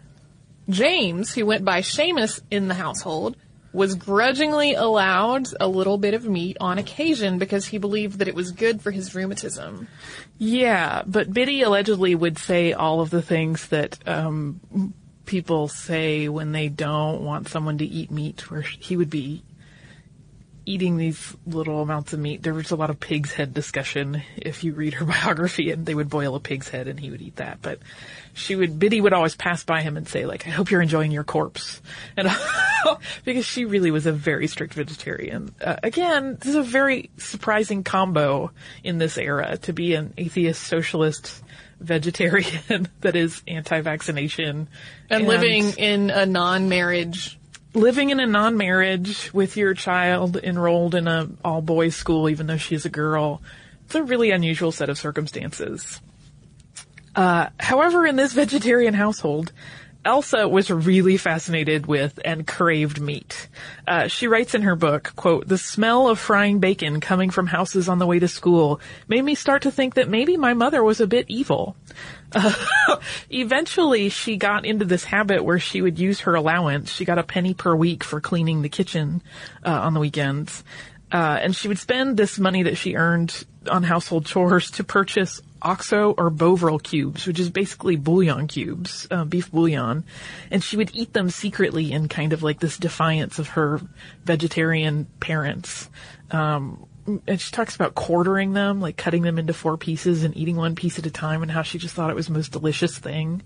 James, 0.70 1.34
who 1.34 1.46
went 1.46 1.64
by 1.64 1.80
Seamus 1.80 2.42
in 2.52 2.68
the 2.68 2.74
household, 2.74 3.38
was 3.78 3.94
grudgingly 3.94 4.74
allowed 4.74 5.48
a 5.60 5.68
little 5.68 6.00
bit 6.00 6.16
of 6.16 6.26
meat 6.26 6.58
on 6.60 6.80
occasion 6.80 7.38
because 7.38 7.68
he 7.68 7.78
believed 7.78 8.18
that 8.18 8.28
it 8.28 8.34
was 8.34 8.52
good 8.52 8.82
for 8.82 8.90
his 8.90 9.14
rheumatism. 9.14 9.88
Yeah, 10.40 11.04
but 11.06 11.32
Biddy 11.32 11.62
allegedly 11.62 12.16
would 12.16 12.40
say 12.40 12.74
all 12.74 13.02
of 13.02 13.12
the 13.12 13.22
things 13.22 13.68
that 13.68 14.00
um, 14.08 14.94
people 15.28 15.68
say 15.68 16.28
when 16.28 16.54
they 16.54 16.70
don't 16.70 17.22
want 17.22 17.50
someone 17.50 17.78
to 17.78 17.86
eat 17.86 18.10
meat, 18.10 18.50
where 18.50 18.62
he 18.62 18.98
would 18.98 19.12
be 19.12 19.44
eating 20.68 20.98
these 20.98 21.36
little 21.46 21.82
amounts 21.82 22.12
of 22.12 22.20
meat. 22.20 22.44
There 22.44 22.54
was 22.54 22.72
a 22.72 22.76
lot 22.76 22.90
of 22.90 23.00
pig's 23.00 23.32
head 23.32 23.54
discussion 23.54 24.22
if 24.36 24.66
you 24.66 24.74
read 24.74 24.96
her 24.96 25.06
biography, 25.06 25.72
and 25.72 25.86
they 25.86 25.96
would 25.96 26.10
boil 26.10 26.36
a 26.36 26.42
pig's 26.42 26.68
head 26.68 26.88
and 26.88 27.00
he 27.00 27.10
would 27.10 27.22
eat 27.22 27.38
that. 27.38 27.60
But 27.62 27.80
she 28.34 28.56
would, 28.56 28.78
Biddy 28.78 29.00
would 29.00 29.14
always 29.14 29.34
pass 29.34 29.64
by 29.64 29.82
him 29.82 29.96
and 29.96 30.08
say, 30.08 30.26
like, 30.26 30.46
I 30.46 30.50
hope 30.50 30.70
you're 30.70 30.82
enjoying 30.82 31.12
your 31.12 31.24
corpse. 31.24 31.82
And 32.18 32.30
because 33.26 33.46
she 33.46 33.64
really 33.64 33.92
was 33.92 34.06
a 34.06 34.12
very 34.12 34.48
strict 34.48 34.74
vegetarian. 34.74 35.56
Uh, 35.62 35.78
again, 35.82 36.36
this 36.36 36.50
is 36.50 36.56
a 36.56 36.64
very 36.64 37.12
surprising 37.18 37.84
combo 37.84 38.52
in 38.84 38.98
this 38.98 39.18
era 39.18 39.58
to 39.60 39.74
be 39.74 39.96
an 39.96 40.14
atheist 40.18 40.62
socialist 40.62 41.44
vegetarian 41.80 42.90
that 43.02 43.16
is 43.16 43.42
anti-vaccination 43.48 44.68
And, 45.10 45.28
living 45.28 45.70
in 45.78 46.10
a 46.10 46.26
non-marriage 46.26 47.40
living 47.78 48.10
in 48.10 48.20
a 48.20 48.26
non-marriage 48.26 49.34
with 49.34 49.56
your 49.56 49.74
child 49.74 50.38
enrolled 50.38 50.96
in 50.96 51.08
a 51.08 51.30
all-boys 51.46 51.96
school, 51.96 52.30
even 52.30 52.48
though 52.48 52.58
she's 52.58 52.86
a 52.86 52.90
girl. 52.90 53.42
It's 53.86 53.96
a 53.96 54.04
really 54.04 54.32
unusual 54.32 54.72
set 54.72 54.90
of 54.90 54.98
circumstances. 54.98 56.02
Uh, 57.16 57.48
however, 57.60 58.06
in 58.06 58.16
this 58.16 58.34
vegetarian 58.34 58.94
household, 58.94 59.52
Elsa 60.06 60.48
was 60.48 60.70
really 60.70 61.18
fascinated 61.18 61.86
with 61.86 62.20
and 62.24 62.48
craved 62.48 63.02
meat. 63.02 63.50
Uh, 63.86 64.08
she 64.08 64.28
writes 64.28 64.56
in 64.56 64.62
her 64.62 64.76
book, 64.76 65.14
quote, 65.16 65.48
the 65.48 65.58
smell 65.58 66.08
of 66.08 66.20
frying 66.20 66.60
bacon 66.60 67.02
coming 67.02 67.30
from 67.30 67.48
houses 67.48 67.90
on 67.90 68.00
the 68.00 68.06
way 68.06 68.20
to 68.20 68.28
school 68.28 68.80
made 69.08 69.24
me 69.24 69.36
start 69.36 69.64
to 69.64 69.72
think 69.72 69.96
that 69.96 70.08
maybe 70.08 70.38
my 70.38 70.54
mother 70.54 70.84
was 70.84 71.02
a 71.02 71.08
bit 71.08 71.26
evil. 71.28 71.76
Uh, 72.34 72.98
eventually 73.30 74.10
she 74.10 74.38
got 74.38 74.66
into 74.66 74.86
this 74.86 75.04
habit 75.04 75.44
where 75.44 75.60
she 75.60 75.82
would 75.82 76.00
use 76.00 76.22
her 76.22 76.36
allowance. 76.36 76.92
She 76.92 77.06
got 77.06 77.18
a 77.18 77.24
penny 77.24 77.54
per 77.54 77.76
week 77.76 78.04
for 78.04 78.20
cleaning 78.22 78.62
the 78.62 78.70
kitchen, 78.70 79.22
uh, 79.66 79.72
on 79.72 79.94
the 79.94 80.00
weekends. 80.00 80.64
Uh, 81.12 81.40
and 81.42 81.56
she 81.56 81.68
would 81.68 81.80
spend 81.80 82.18
this 82.18 82.38
money 82.38 82.64
that 82.64 82.76
she 82.76 82.96
earned 82.96 83.46
on 83.70 83.84
household 83.84 84.26
chores 84.26 84.72
to 84.72 84.84
purchase 84.84 85.42
oxo 85.62 86.14
or 86.18 86.30
bovril 86.30 86.80
cubes, 86.80 87.26
which 87.26 87.40
is 87.40 87.50
basically 87.50 87.96
bouillon 87.96 88.48
cubes, 88.48 89.08
uh, 89.10 89.24
beef 89.26 89.52
bouillon, 89.52 90.04
and 90.52 90.64
she 90.64 90.78
would 90.78 90.92
eat 90.94 91.14
them 91.14 91.30
secretly 91.30 91.92
in 91.92 92.08
kind 92.08 92.34
of 92.34 92.44
like 92.44 92.60
this 92.60 92.78
defiance 92.78 93.40
of 93.40 93.50
her 93.50 93.82
vegetarian 94.24 95.06
parents. 95.20 95.90
Um, 96.32 96.86
and 97.08 97.40
she 97.40 97.52
talks 97.52 97.76
about 97.76 97.96
quartering 97.96 98.54
them, 98.54 98.82
like 98.82 98.98
cutting 98.98 99.24
them 99.24 99.40
into 99.40 99.54
four 99.54 99.78
pieces 99.78 100.24
and 100.24 100.36
eating 100.36 100.58
one 100.58 100.76
piece 100.76 101.00
at 101.00 101.06
a 101.06 101.12
time, 101.12 101.42
and 101.42 101.50
how 101.50 101.62
she 101.62 101.78
just 101.78 101.96
thought 101.96 102.10
it 102.10 102.16
was 102.16 102.28
the 102.28 102.34
most 102.34 102.52
delicious 102.52 102.98
thing. 102.98 103.42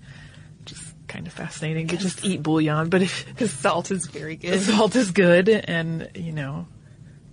Just 0.66 0.96
kind 1.08 1.28
of 1.28 1.34
fascinating 1.34 1.88
to 1.88 1.98
just 1.98 2.26
eat 2.26 2.42
bouillon, 2.42 2.90
but 2.90 3.02
if 3.02 3.52
salt 3.52 3.92
is 3.92 4.08
very 4.08 4.36
good. 4.36 4.60
salt 4.62 4.96
is 4.96 5.12
good, 5.12 5.50
and 5.50 6.10
you 6.16 6.32
know, 6.32 6.66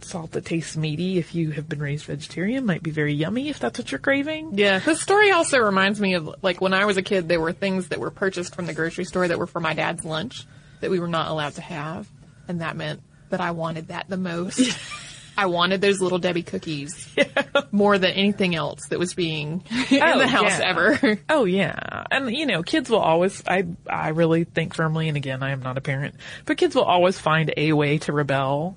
salt 0.02 0.32
that 0.32 0.44
tastes 0.44 0.76
meaty 0.76 1.18
if 1.18 1.34
you 1.34 1.50
have 1.52 1.68
been 1.68 1.80
raised 1.80 2.04
vegetarian 2.04 2.64
might 2.66 2.82
be 2.82 2.90
very 2.90 3.14
yummy 3.14 3.48
if 3.48 3.58
that's 3.58 3.78
what 3.78 3.90
you're 3.90 3.98
craving. 3.98 4.58
Yeah, 4.58 4.80
the 4.80 4.96
story 4.96 5.30
also 5.30 5.58
reminds 5.58 6.00
me 6.00 6.14
of 6.14 6.34
like 6.42 6.60
when 6.60 6.74
I 6.74 6.84
was 6.84 6.96
a 6.96 7.02
kid, 7.02 7.28
there 7.28 7.40
were 7.40 7.52
things 7.52 7.88
that 7.88 8.00
were 8.00 8.10
purchased 8.10 8.54
from 8.54 8.66
the 8.66 8.74
grocery 8.74 9.04
store 9.04 9.28
that 9.28 9.38
were 9.38 9.46
for 9.46 9.60
my 9.60 9.74
dad's 9.74 10.04
lunch 10.04 10.46
that 10.80 10.90
we 10.90 11.00
were 11.00 11.08
not 11.08 11.28
allowed 11.28 11.54
to 11.54 11.62
have, 11.62 12.08
and 12.46 12.60
that 12.60 12.76
meant 12.76 13.02
that 13.30 13.40
I 13.40 13.52
wanted 13.52 13.88
that 13.88 14.08
the 14.08 14.16
most. 14.16 14.60
I 15.38 15.46
wanted 15.46 15.80
those 15.80 16.00
little 16.00 16.18
Debbie 16.18 16.42
cookies 16.42 17.08
more 17.72 17.96
than 17.96 18.10
anything 18.10 18.54
else 18.56 18.80
that 18.90 18.98
was 18.98 19.14
being 19.14 19.62
in 19.90 20.02
Oh, 20.02 20.18
the 20.18 20.26
house 20.26 20.58
yeah. 20.58 20.64
ever. 20.68 21.18
Oh 21.30 21.44
yeah, 21.44 22.04
and 22.10 22.30
you 22.34 22.44
know, 22.46 22.62
kids 22.62 22.90
will 22.90 22.98
always. 22.98 23.42
I 23.46 23.64
I 23.88 24.08
really 24.08 24.44
think 24.44 24.74
firmly, 24.74 25.08
and 25.08 25.16
again, 25.16 25.42
I 25.42 25.50
am 25.52 25.60
not 25.62 25.78
a 25.78 25.80
parent, 25.80 26.16
but 26.44 26.56
kids 26.58 26.74
will 26.74 26.82
always 26.84 27.18
find 27.18 27.52
a 27.56 27.72
way 27.72 27.98
to 27.98 28.12
rebel. 28.12 28.76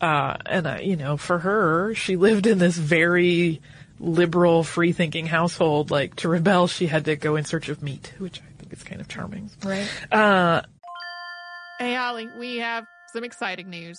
Uh, 0.00 0.36
and 0.44 0.66
uh, 0.66 0.78
you 0.82 0.96
know, 0.96 1.16
for 1.16 1.38
her, 1.38 1.94
she 1.94 2.16
lived 2.16 2.46
in 2.46 2.58
this 2.58 2.76
very 2.76 3.62
liberal, 3.98 4.62
free-thinking 4.64 5.26
household. 5.26 5.90
Like 5.90 6.16
to 6.16 6.28
rebel, 6.28 6.66
she 6.66 6.86
had 6.86 7.06
to 7.06 7.16
go 7.16 7.36
in 7.36 7.44
search 7.44 7.68
of 7.70 7.82
meat, 7.82 8.12
which 8.18 8.40
I 8.40 8.52
think 8.60 8.72
is 8.72 8.82
kind 8.82 9.00
of 9.00 9.08
charming. 9.08 9.50
Right. 9.64 9.88
Uh, 10.12 10.62
Hey, 11.80 11.94
Holly, 11.94 12.28
we 12.38 12.58
have 12.58 12.86
some 13.12 13.24
exciting 13.24 13.68
news. 13.68 13.98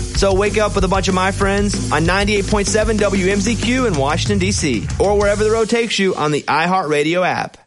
So 0.15 0.33
wake 0.33 0.57
up 0.57 0.75
with 0.75 0.83
a 0.83 0.87
bunch 0.87 1.07
of 1.07 1.15
my 1.15 1.31
friends 1.31 1.91
on 1.91 2.03
98.7 2.03 2.97
WMZQ 2.97 3.87
in 3.87 3.97
Washington, 3.97 4.39
D.C., 4.39 4.87
or 4.99 5.17
wherever 5.17 5.43
the 5.43 5.51
road 5.51 5.69
takes 5.69 5.97
you 5.97 6.15
on 6.15 6.31
the 6.31 6.43
iHeartRadio 6.43 7.25
app. 7.25 7.57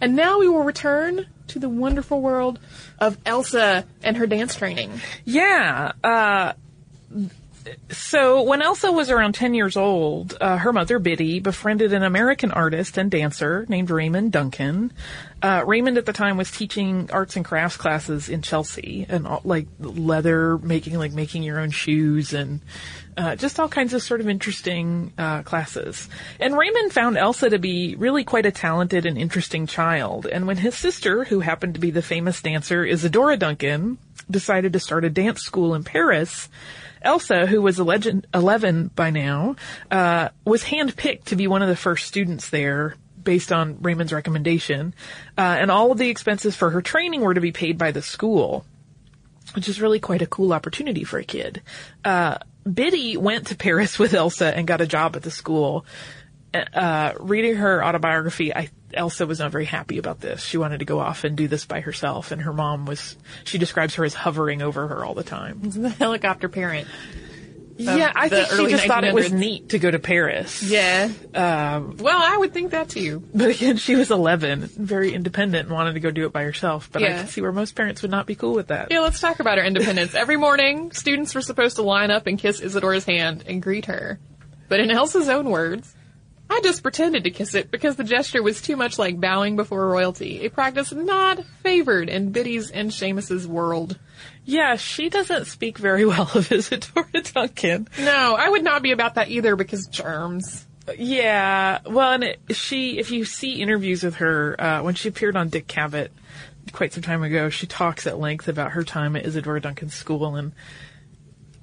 And 0.00 0.16
now 0.16 0.38
we 0.38 0.48
will 0.48 0.64
return 0.64 1.26
to 1.48 1.58
the 1.58 1.68
wonderful 1.68 2.20
world 2.20 2.58
of 2.98 3.18
Elsa 3.26 3.84
and 4.02 4.16
her 4.16 4.26
dance 4.26 4.54
training. 4.54 5.00
Yeah. 5.24 5.92
Uh, 6.02 6.54
so 7.90 8.42
when 8.42 8.62
Elsa 8.62 8.92
was 8.92 9.10
around 9.10 9.34
10 9.34 9.54
years 9.54 9.76
old, 9.76 10.36
uh, 10.40 10.56
her 10.58 10.72
mother, 10.72 10.98
Biddy, 10.98 11.40
befriended 11.40 11.92
an 11.92 12.02
American 12.02 12.52
artist 12.52 12.98
and 12.98 13.10
dancer 13.10 13.64
named 13.68 13.90
Raymond 13.90 14.32
Duncan. 14.32 14.92
Uh, 15.42 15.62
Raymond 15.66 15.98
at 15.98 16.06
the 16.06 16.12
time 16.12 16.36
was 16.36 16.50
teaching 16.50 17.10
arts 17.12 17.36
and 17.36 17.44
crafts 17.44 17.76
classes 17.76 18.28
in 18.28 18.42
Chelsea 18.42 19.06
and 19.08 19.26
all, 19.26 19.40
like 19.44 19.66
leather 19.78 20.58
making, 20.58 20.98
like 20.98 21.12
making 21.12 21.42
your 21.42 21.58
own 21.58 21.70
shoes 21.70 22.32
and 22.32 22.60
uh, 23.16 23.36
just 23.36 23.60
all 23.60 23.68
kinds 23.68 23.92
of 23.92 24.02
sort 24.02 24.20
of 24.20 24.28
interesting 24.28 25.12
uh, 25.18 25.42
classes. 25.42 26.08
And 26.40 26.56
Raymond 26.56 26.92
found 26.92 27.16
Elsa 27.16 27.50
to 27.50 27.58
be 27.58 27.94
really 27.96 28.24
quite 28.24 28.46
a 28.46 28.50
talented 28.50 29.06
and 29.06 29.16
interesting 29.16 29.66
child. 29.66 30.26
And 30.26 30.46
when 30.46 30.56
his 30.56 30.74
sister, 30.74 31.24
who 31.24 31.40
happened 31.40 31.74
to 31.74 31.80
be 31.80 31.90
the 31.90 32.02
famous 32.02 32.42
dancer 32.42 32.84
Isadora 32.84 33.36
Duncan, 33.36 33.98
decided 34.30 34.72
to 34.72 34.80
start 34.80 35.04
a 35.04 35.10
dance 35.10 35.42
school 35.42 35.74
in 35.74 35.84
Paris, 35.84 36.48
Elsa, 37.04 37.46
who 37.46 37.62
was 37.62 37.78
11, 37.78 38.26
11 38.34 38.90
by 38.96 39.10
now, 39.10 39.56
uh, 39.90 40.30
was 40.44 40.64
handpicked 40.64 41.24
to 41.26 41.36
be 41.36 41.46
one 41.46 41.62
of 41.62 41.68
the 41.68 41.76
first 41.76 42.06
students 42.06 42.50
there 42.50 42.96
based 43.22 43.52
on 43.52 43.80
Raymond's 43.80 44.12
recommendation. 44.12 44.94
Uh, 45.36 45.42
and 45.42 45.70
all 45.70 45.92
of 45.92 45.98
the 45.98 46.08
expenses 46.10 46.56
for 46.56 46.70
her 46.70 46.82
training 46.82 47.20
were 47.20 47.34
to 47.34 47.40
be 47.40 47.52
paid 47.52 47.78
by 47.78 47.90
the 47.92 48.02
school. 48.02 48.64
which 49.54 49.68
is 49.68 49.80
really 49.80 50.00
quite 50.00 50.22
a 50.22 50.26
cool 50.26 50.52
opportunity 50.52 51.04
for 51.04 51.18
a 51.18 51.24
kid. 51.24 51.62
Uh, 52.04 52.38
Biddy 52.70 53.16
went 53.16 53.48
to 53.48 53.56
Paris 53.56 53.98
with 54.00 54.14
Elsa 54.14 54.56
and 54.56 54.66
got 54.66 54.80
a 54.80 54.86
job 54.86 55.16
at 55.16 55.22
the 55.22 55.30
school. 55.30 55.84
Uh, 56.54 57.12
reading 57.20 57.56
her 57.56 57.84
autobiography, 57.84 58.54
I, 58.54 58.70
Elsa 58.96 59.26
was 59.26 59.38
not 59.38 59.50
very 59.52 59.64
happy 59.64 59.98
about 59.98 60.20
this. 60.20 60.42
She 60.42 60.56
wanted 60.58 60.78
to 60.78 60.84
go 60.84 61.00
off 61.00 61.24
and 61.24 61.36
do 61.36 61.48
this 61.48 61.64
by 61.66 61.80
herself, 61.80 62.30
and 62.32 62.42
her 62.42 62.52
mom 62.52 62.86
was, 62.86 63.16
she 63.44 63.58
describes 63.58 63.94
her 63.96 64.04
as 64.04 64.14
hovering 64.14 64.62
over 64.62 64.88
her 64.88 65.04
all 65.04 65.14
the 65.14 65.24
time. 65.24 65.60
The 65.62 65.88
helicopter 65.90 66.48
parent. 66.48 66.88
Yeah, 67.76 68.12
I 68.14 68.28
think 68.28 68.48
she 68.50 68.68
just 68.68 68.86
thought 68.86 69.02
it 69.02 69.12
was 69.12 69.32
neat 69.32 69.70
to 69.70 69.80
go 69.80 69.90
to 69.90 69.98
Paris. 69.98 70.62
Yeah. 70.62 71.10
Um, 71.34 71.96
Well, 71.96 72.16
I 72.22 72.36
would 72.36 72.52
think 72.52 72.70
that 72.70 72.88
too. 72.88 73.24
but 73.34 73.50
again, 73.50 73.78
she 73.78 73.96
was 73.96 74.12
11, 74.12 74.70
very 74.78 75.12
independent, 75.12 75.66
and 75.66 75.74
wanted 75.74 75.94
to 75.94 76.00
go 76.00 76.12
do 76.12 76.24
it 76.24 76.32
by 76.32 76.44
herself. 76.44 76.88
But 76.92 77.02
I 77.02 77.08
can 77.08 77.26
see 77.26 77.40
where 77.40 77.50
most 77.50 77.74
parents 77.74 78.02
would 78.02 78.12
not 78.12 78.26
be 78.26 78.36
cool 78.36 78.52
with 78.54 78.68
that. 78.68 78.92
Yeah, 78.92 79.00
let's 79.00 79.18
talk 79.18 79.40
about 79.40 79.58
her 79.58 79.64
independence. 79.64 80.14
Every 80.14 80.36
morning, 80.36 80.92
students 80.92 81.34
were 81.34 81.40
supposed 81.40 81.74
to 81.76 81.82
line 81.82 82.12
up 82.12 82.28
and 82.28 82.38
kiss 82.38 82.60
Isadora's 82.60 83.04
hand 83.04 83.42
and 83.48 83.60
greet 83.60 83.86
her. 83.86 84.20
But 84.68 84.78
in 84.78 84.92
Elsa's 84.92 85.28
own 85.28 85.50
words, 85.50 85.92
I 86.54 86.60
just 86.62 86.84
pretended 86.84 87.24
to 87.24 87.30
kiss 87.30 87.54
it 87.56 87.72
because 87.72 87.96
the 87.96 88.04
gesture 88.04 88.40
was 88.40 88.62
too 88.62 88.76
much 88.76 88.96
like 88.96 89.20
bowing 89.20 89.56
before 89.56 89.88
royalty, 89.88 90.44
a 90.44 90.50
practice 90.50 90.92
not 90.92 91.44
favored 91.64 92.08
in 92.08 92.30
Biddy's 92.30 92.70
and 92.70 92.92
Seamus's 92.92 93.48
world. 93.48 93.98
Yeah, 94.44 94.76
she 94.76 95.08
doesn't 95.08 95.46
speak 95.46 95.78
very 95.78 96.04
well 96.06 96.30
of 96.32 96.52
Isadora 96.52 97.22
Duncan. 97.22 97.88
No, 97.98 98.36
I 98.38 98.48
would 98.48 98.62
not 98.62 98.82
be 98.82 98.92
about 98.92 99.16
that 99.16 99.30
either 99.30 99.56
because 99.56 99.88
germs. 99.88 100.64
Yeah, 100.96 101.80
well, 101.86 102.12
and 102.12 102.22
it, 102.24 102.40
she, 102.50 102.98
if 102.98 103.10
you 103.10 103.24
see 103.24 103.60
interviews 103.60 104.04
with 104.04 104.16
her, 104.16 104.60
uh, 104.60 104.82
when 104.82 104.94
she 104.94 105.08
appeared 105.08 105.36
on 105.36 105.48
Dick 105.48 105.66
Cavett 105.66 106.10
quite 106.72 106.92
some 106.92 107.02
time 107.02 107.24
ago, 107.24 107.48
she 107.48 107.66
talks 107.66 108.06
at 108.06 108.18
length 108.18 108.46
about 108.46 108.72
her 108.72 108.84
time 108.84 109.16
at 109.16 109.26
Isadora 109.26 109.60
Duncan's 109.60 109.94
school, 109.94 110.36
and 110.36 110.52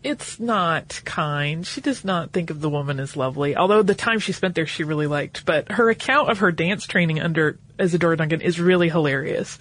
it's 0.03 0.39
not 0.39 1.01
kind. 1.05 1.65
She 1.65 1.81
does 1.81 2.03
not 2.03 2.31
think 2.31 2.49
of 2.49 2.59
the 2.59 2.69
woman 2.69 2.99
as 2.99 3.15
lovely, 3.15 3.55
although 3.55 3.83
the 3.83 3.93
time 3.93 4.19
she 4.19 4.31
spent 4.31 4.55
there 4.55 4.65
she 4.65 4.83
really 4.83 5.07
liked. 5.07 5.45
But 5.45 5.71
her 5.71 5.89
account 5.89 6.29
of 6.29 6.39
her 6.39 6.51
dance 6.51 6.85
training 6.85 7.19
under 7.19 7.59
Isadora 7.79 8.17
Duncan 8.17 8.41
is 8.41 8.59
really 8.59 8.89
hilarious. 8.89 9.59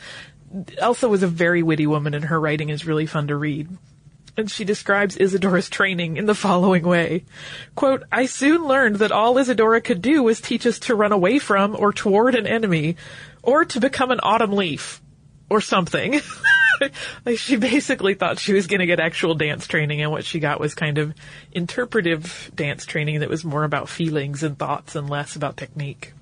Elsa 0.79 1.09
was 1.09 1.23
a 1.23 1.29
very 1.29 1.63
witty 1.63 1.87
woman, 1.87 2.15
and 2.15 2.25
her 2.25 2.41
writing 2.41 2.71
is 2.71 2.87
really 2.87 3.07
fun 3.07 3.29
to 3.29 3.37
read. 3.37 3.69
And 4.37 4.51
she 4.51 4.65
describes 4.65 5.17
Isadora's 5.17 5.69
training 5.69 6.17
in 6.17 6.25
the 6.25 6.35
following 6.35 6.85
way. 6.85 7.25
Quote, 7.75 8.05
I 8.11 8.27
soon 8.27 8.67
learned 8.67 8.97
that 8.97 9.13
all 9.13 9.37
Isadora 9.37 9.81
could 9.81 10.01
do 10.01 10.23
was 10.23 10.41
teach 10.41 10.67
us 10.67 10.79
to 10.81 10.95
run 10.95 11.13
away 11.13 11.39
from 11.39 11.77
or 11.77 11.93
toward 11.93 12.35
an 12.35 12.47
enemy, 12.47 12.97
or 13.43 13.65
to 13.67 13.81
become 13.81 14.11
an 14.11 14.21
autumn 14.23 14.53
leaf, 14.53 15.03
or 15.51 15.61
something. 15.61 16.21
like 17.27 17.39
she 17.39 17.57
basically 17.57 18.15
thought 18.15 18.39
she 18.39 18.53
was 18.53 18.67
going 18.67 18.81
to 18.81 18.87
get 18.87 19.01
actual 19.01 19.35
dance 19.35 19.67
training, 19.67 20.01
and 20.01 20.11
what 20.11 20.25
she 20.25 20.41
got 20.41 20.61
was 20.61 20.75
kind 20.75 20.99
of 20.99 21.15
interpretive 21.53 22.51
dance 22.55 22.85
training 22.85 23.21
that 23.21 23.29
was 23.29 23.45
more 23.45 23.65
about 23.65 23.89
feelings 23.89 24.43
and 24.43 24.59
thoughts 24.59 24.95
and 24.95 25.09
less 25.09 25.37
about 25.37 25.57
technique. 25.57 26.13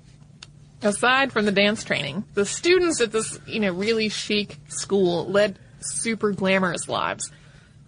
Aside 0.81 1.33
from 1.33 1.45
the 1.45 1.51
dance 1.51 1.83
training, 1.83 2.23
the 2.35 2.45
students 2.45 3.01
at 3.01 3.11
this, 3.11 3.37
you 3.45 3.59
know, 3.59 3.73
really 3.73 4.09
chic 4.09 4.57
school 4.69 5.27
led 5.27 5.59
super 5.81 6.31
glamorous 6.31 6.87
lives. 6.87 7.31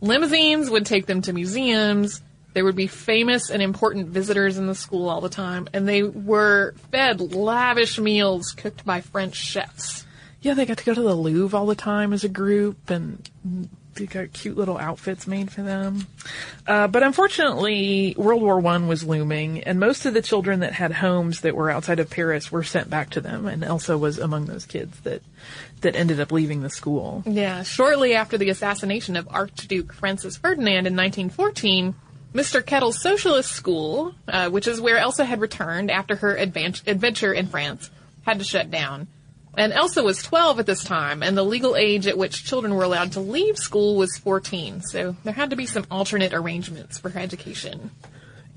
Limousines 0.01 0.69
would 0.69 0.85
take 0.85 1.05
them 1.05 1.21
to 1.21 1.33
museums. 1.33 2.21
There 2.53 2.65
would 2.65 2.75
be 2.75 2.87
famous 2.87 3.49
and 3.49 3.61
important 3.61 4.09
visitors 4.09 4.57
in 4.57 4.67
the 4.67 4.75
school 4.75 5.09
all 5.09 5.21
the 5.21 5.29
time, 5.29 5.69
and 5.73 5.87
they 5.87 6.03
were 6.03 6.73
fed 6.91 7.21
lavish 7.21 7.97
meals 7.97 8.51
cooked 8.51 8.83
by 8.83 8.99
French 8.99 9.35
chefs. 9.35 10.05
Yeah, 10.41 10.55
they 10.55 10.65
got 10.65 10.79
to 10.79 10.85
go 10.85 10.93
to 10.93 11.01
the 11.01 11.15
Louvre 11.15 11.57
all 11.57 11.67
the 11.67 11.75
time 11.75 12.13
as 12.13 12.23
a 12.23 12.29
group, 12.29 12.89
and 12.89 13.29
they 13.95 14.05
got 14.05 14.33
cute 14.33 14.57
little 14.57 14.77
outfits 14.77 15.27
made 15.27 15.51
for 15.51 15.61
them. 15.61 16.07
Uh, 16.65 16.87
but 16.87 17.03
unfortunately, 17.03 18.15
World 18.17 18.41
War 18.41 18.59
One 18.59 18.87
was 18.87 19.03
looming, 19.03 19.63
and 19.63 19.79
most 19.79 20.05
of 20.05 20.13
the 20.13 20.21
children 20.21 20.61
that 20.61 20.73
had 20.73 20.91
homes 20.91 21.41
that 21.41 21.55
were 21.55 21.69
outside 21.69 21.99
of 21.99 22.09
Paris 22.09 22.51
were 22.51 22.63
sent 22.63 22.89
back 22.89 23.11
to 23.11 23.21
them, 23.21 23.45
and 23.45 23.63
Elsa 23.63 23.97
was 23.97 24.17
among 24.17 24.45
those 24.45 24.65
kids 24.65 24.99
that 25.01 25.21
that 25.81 25.95
ended 25.95 26.19
up 26.19 26.31
leaving 26.31 26.61
the 26.61 26.69
school. 26.69 27.23
Yeah, 27.25 27.63
shortly 27.63 28.13
after 28.15 28.37
the 28.37 28.49
assassination 28.49 29.15
of 29.15 29.27
Archduke 29.29 29.93
Francis 29.93 30.37
Ferdinand 30.37 30.87
in 30.87 30.95
1914, 30.95 31.95
Mr. 32.33 32.65
Kettle's 32.65 33.01
Socialist 33.01 33.51
School, 33.51 34.15
uh, 34.27 34.49
which 34.49 34.67
is 34.67 34.79
where 34.79 34.97
Elsa 34.97 35.25
had 35.25 35.41
returned 35.41 35.91
after 35.91 36.15
her 36.15 36.35
adventure 36.35 37.33
in 37.33 37.47
France, 37.47 37.89
had 38.25 38.39
to 38.39 38.45
shut 38.45 38.71
down. 38.71 39.07
And 39.57 39.73
Elsa 39.73 40.01
was 40.01 40.23
12 40.23 40.59
at 40.59 40.65
this 40.65 40.83
time, 40.83 41.21
and 41.21 41.37
the 41.37 41.43
legal 41.43 41.75
age 41.75 42.07
at 42.07 42.17
which 42.17 42.45
children 42.45 42.73
were 42.73 42.83
allowed 42.83 43.11
to 43.13 43.19
leave 43.19 43.57
school 43.57 43.97
was 43.97 44.17
14, 44.17 44.81
so 44.81 45.15
there 45.23 45.33
had 45.33 45.49
to 45.49 45.57
be 45.57 45.65
some 45.65 45.85
alternate 45.91 46.33
arrangements 46.33 46.97
for 46.97 47.09
her 47.09 47.19
education. 47.19 47.91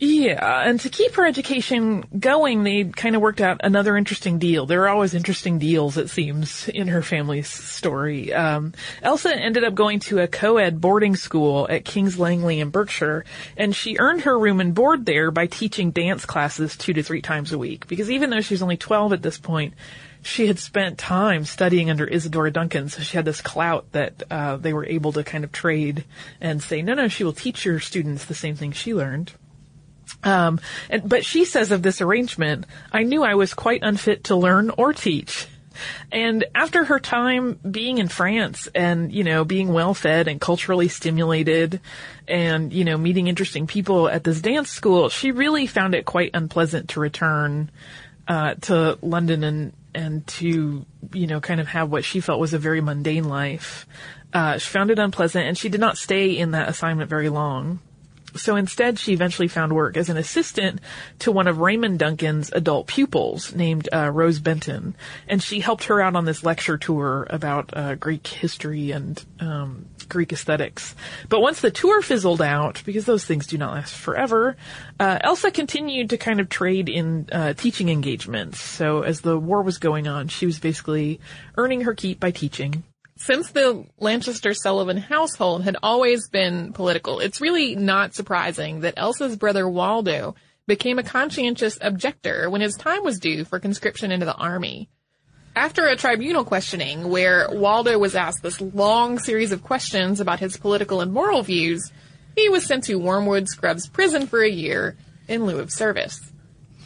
Yeah, 0.00 0.68
and 0.68 0.80
to 0.80 0.88
keep 0.88 1.14
her 1.14 1.24
education 1.24 2.04
going, 2.18 2.64
they 2.64 2.85
kind 2.85 3.14
of 3.14 3.22
worked 3.22 3.40
out 3.40 3.61
another 3.62 3.96
interesting 3.96 4.38
deal. 4.38 4.66
There 4.66 4.83
are 4.83 4.88
always 4.88 5.14
interesting 5.14 5.59
deals, 5.59 5.96
it 5.96 6.11
seems, 6.11 6.68
in 6.68 6.88
her 6.88 7.00
family's 7.00 7.48
story. 7.48 8.33
Um, 8.33 8.72
Elsa 9.02 9.35
ended 9.35 9.62
up 9.62 9.74
going 9.74 10.00
to 10.00 10.18
a 10.18 10.26
co-ed 10.26 10.80
boarding 10.80 11.14
school 11.14 11.68
at 11.70 11.85
King's 11.85 12.18
Langley 12.18 12.59
in 12.59 12.70
Berkshire, 12.70 13.24
and 13.57 13.74
she 13.74 13.96
earned 13.98 14.22
her 14.22 14.37
room 14.37 14.61
and 14.61 14.74
board 14.74 15.07
there 15.07 15.30
by 15.30 15.46
teaching 15.46 15.92
dance 15.92 16.26
classes 16.26 16.76
two 16.76 16.92
to 16.92 17.02
three 17.02 17.22
times 17.22 17.52
a 17.52 17.59
week. 17.59 17.87
Because 17.87 18.11
even 18.11 18.30
though 18.30 18.40
she 18.40 18.54
was 18.54 18.62
only 18.62 18.76
12 18.76 19.12
at 19.12 19.22
this 19.22 19.38
point, 19.38 19.74
she 20.24 20.46
had 20.46 20.58
spent 20.58 20.96
time 20.98 21.44
studying 21.44 21.90
under 21.90 22.06
Isadora 22.06 22.50
Duncan, 22.50 22.88
so 22.88 23.02
she 23.02 23.16
had 23.16 23.26
this 23.26 23.42
clout 23.42 23.92
that 23.92 24.22
uh, 24.30 24.56
they 24.56 24.72
were 24.72 24.87
able 24.87 25.12
to 25.12 25.22
kind 25.22 25.44
of 25.44 25.52
trade 25.52 26.04
and 26.40 26.62
say, 26.62 26.82
no, 26.82 26.94
no, 26.94 27.08
she 27.08 27.24
will 27.24 27.34
teach 27.34 27.64
your 27.64 27.78
students 27.78 28.24
the 28.24 28.34
same 28.34 28.56
thing 28.56 28.72
she 28.72 28.94
learned. 28.94 29.32
Um, 30.22 30.60
and, 30.88 31.06
but 31.06 31.24
she 31.24 31.44
says 31.44 31.70
of 31.70 31.82
this 31.82 32.00
arrangement, 32.00 32.64
I 32.90 33.02
knew 33.02 33.22
I 33.22 33.34
was 33.34 33.52
quite 33.52 33.82
unfit 33.82 34.24
to 34.24 34.37
learn 34.37 34.70
or 34.70 34.94
teach. 34.94 35.46
And 36.10 36.44
after 36.54 36.84
her 36.84 37.00
time 37.00 37.58
being 37.68 37.98
in 37.98 38.08
France 38.08 38.68
and, 38.74 39.12
you 39.12 39.24
know, 39.24 39.44
being 39.44 39.72
well 39.72 39.92
fed 39.92 40.28
and 40.28 40.40
culturally 40.40 40.88
stimulated 40.88 41.80
and, 42.26 42.72
you 42.72 42.84
know, 42.84 42.96
meeting 42.96 43.26
interesting 43.26 43.66
people 43.66 44.08
at 44.08 44.24
this 44.24 44.40
dance 44.40 44.70
school, 44.70 45.08
she 45.10 45.32
really 45.32 45.66
found 45.66 45.94
it 45.94 46.06
quite 46.06 46.30
unpleasant 46.32 46.90
to 46.90 47.00
return, 47.00 47.70
uh, 48.28 48.54
to 48.62 48.98
London 49.02 49.44
and, 49.44 49.72
and 49.94 50.26
to, 50.26 50.85
you 51.12 51.26
know, 51.26 51.40
kind 51.40 51.61
of 51.61 51.68
have 51.68 51.90
what 51.90 52.04
she 52.04 52.20
felt 52.20 52.40
was 52.40 52.54
a 52.54 52.59
very 52.59 52.80
mundane 52.80 53.28
life. 53.28 53.87
Uh, 54.33 54.59
she 54.59 54.68
found 54.68 54.90
it 54.90 54.98
unpleasant 54.98 55.46
and 55.46 55.57
she 55.57 55.68
did 55.68 55.80
not 55.80 55.96
stay 55.96 56.37
in 56.37 56.52
that 56.52 56.68
assignment 56.68 57.09
very 57.09 57.28
long. 57.28 57.78
So 58.37 58.57
instead, 58.57 58.98
she 58.98 59.12
eventually 59.12 59.48
found 59.48 59.72
work 59.72 59.96
as 59.96 60.09
an 60.09 60.16
assistant 60.16 60.80
to 61.20 61.30
one 61.30 61.46
of 61.46 61.59
Raymond 61.61 62.00
Duncan's 62.00 62.50
adult 62.52 62.88
pupils 62.88 63.54
named 63.54 63.88
uh, 63.92 64.11
Rose 64.11 64.40
Benton, 64.40 64.96
and 65.28 65.40
she 65.40 65.61
helped 65.61 65.85
her 65.85 66.00
out 66.00 66.16
on 66.16 66.24
this 66.24 66.42
lecture 66.42 66.76
tour 66.76 67.28
about 67.30 67.70
uh, 67.76 67.94
Greek 67.94 68.26
history 68.26 68.90
and 68.90 69.24
um, 69.38 69.87
Greek 70.09 70.33
aesthetics. 70.33 70.95
But 71.29 71.40
once 71.40 71.61
the 71.61 71.71
tour 71.71 72.03
fizzled 72.03 72.43
out, 72.43 72.83
because 72.85 73.05
those 73.05 73.25
things 73.25 73.47
do 73.47 73.59
not 73.59 73.73
last 73.73 73.95
forever, 73.95 74.57
uh, 74.99 75.19
Elsa 75.21 75.51
continued 75.51 76.11
to 76.11 76.17
kind 76.17 76.40
of 76.40 76.49
trade 76.49 76.88
in 76.88 77.29
uh, 77.33 77.55
teaching 77.55 77.88
engagements. 77.88 78.61
So 78.61 79.03
as 79.03 79.21
the 79.21 79.38
war 79.38 79.62
was 79.62 79.79
going 79.79 80.07
on, 80.09 80.29
she 80.29 80.47
was 80.47 80.59
basically 80.59 81.21
earning 81.57 81.83
her 81.83 81.95
keep 81.95 82.21
by 82.21 82.31
teaching. 82.31 82.85
Since 83.17 83.53
the 83.53 83.85
Lanchester 83.99 84.55
Sullivan 84.55 84.97
household 84.97 85.62
had 85.62 85.77
always 85.83 86.29
been 86.29 86.73
political, 86.73 87.21
it's 87.21 87.40
really 87.40 87.77
not 87.77 88.14
surprising 88.14 88.81
that 88.81 88.95
Elsa's 88.97 89.37
brother 89.37 89.69
Waldo 89.69 90.35
became 90.67 90.99
a 90.99 91.05
conscientious 91.05 91.79
objector 91.81 92.51
when 92.51 92.61
his 92.61 92.75
time 92.75 93.05
was 93.05 93.21
due 93.21 93.45
for 93.45 93.61
conscription 93.61 94.11
into 94.11 94.27
the 94.27 94.35
army. 94.35 94.88
After 95.57 95.87
a 95.87 95.95
tribunal 95.95 96.45
questioning 96.45 97.09
where 97.09 97.49
Waldo 97.49 97.97
was 97.97 98.17
asked 98.17 98.43
this 98.43 98.61
long 98.61 99.21
series 99.21 99.53
of 99.53 99.62
questions 99.62 100.19
about 100.19 100.40
his 100.40 100.57
political 100.57 101.01
and 101.01 101.12
moral 101.12 101.43
views, 101.45 101.93
he 102.35 102.49
was 102.49 102.67
sent 102.67 102.83
to 102.85 102.97
Wormwood 102.97 103.49
Scrubs 103.49 103.87
prison 103.87 104.27
for 104.27 104.43
a 104.43 104.51
year 104.51 104.97
in 105.29 105.47
lieu 105.47 105.61
of 105.61 105.71
service. 105.71 106.33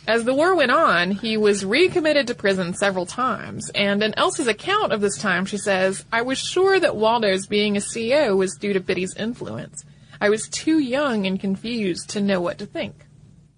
As 0.06 0.24
the 0.24 0.34
war 0.34 0.54
went 0.54 0.70
on, 0.70 1.12
he 1.12 1.38
was 1.38 1.64
recommitted 1.64 2.26
to 2.26 2.34
prison 2.34 2.74
several 2.74 3.06
times, 3.06 3.70
and 3.74 4.02
in 4.02 4.12
Elsa's 4.18 4.46
account 4.46 4.92
of 4.92 5.00
this 5.00 5.16
time, 5.16 5.46
she 5.46 5.56
says, 5.56 6.04
I 6.12 6.20
was 6.20 6.38
sure 6.38 6.78
that 6.78 6.96
Waldo's 6.96 7.46
being 7.46 7.76
a 7.76 7.80
CO 7.80 8.36
was 8.36 8.56
due 8.56 8.74
to 8.74 8.80
Biddy's 8.80 9.16
influence. 9.16 9.82
I 10.20 10.28
was 10.28 10.48
too 10.48 10.78
young 10.78 11.26
and 11.26 11.40
confused 11.40 12.10
to 12.10 12.20
know 12.20 12.40
what 12.40 12.58
to 12.58 12.66
think. 12.66 12.94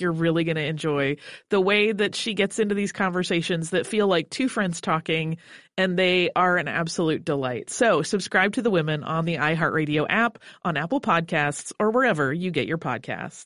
you're 0.00 0.12
really 0.12 0.44
going 0.44 0.56
to 0.56 0.64
enjoy 0.64 1.16
the 1.50 1.60
way 1.60 1.92
that 1.92 2.14
she 2.14 2.34
gets 2.34 2.58
into 2.58 2.74
these 2.74 2.92
conversations 2.92 3.70
that 3.70 3.86
feel 3.86 4.06
like 4.06 4.30
two 4.30 4.48
friends 4.48 4.80
talking, 4.80 5.38
and 5.76 5.98
they 5.98 6.30
are 6.34 6.56
an 6.56 6.68
absolute 6.68 7.24
delight. 7.24 7.70
So 7.70 8.02
subscribe 8.02 8.54
to 8.54 8.62
The 8.62 8.70
Women 8.70 9.04
on 9.04 9.24
the 9.24 9.36
iHeartRadio 9.36 10.06
app, 10.08 10.38
on 10.64 10.76
Apple 10.76 11.00
Podcasts, 11.00 11.72
or 11.78 11.90
wherever 11.90 12.32
you 12.32 12.50
get 12.50 12.66
your 12.66 12.78
podcasts. 12.78 13.44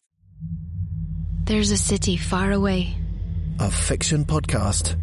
There's 1.45 1.71
a 1.71 1.79
city 1.79 2.17
far 2.17 2.53
away. 2.53 2.97
A 3.59 3.71
fiction 3.71 4.25
podcast 4.25 4.97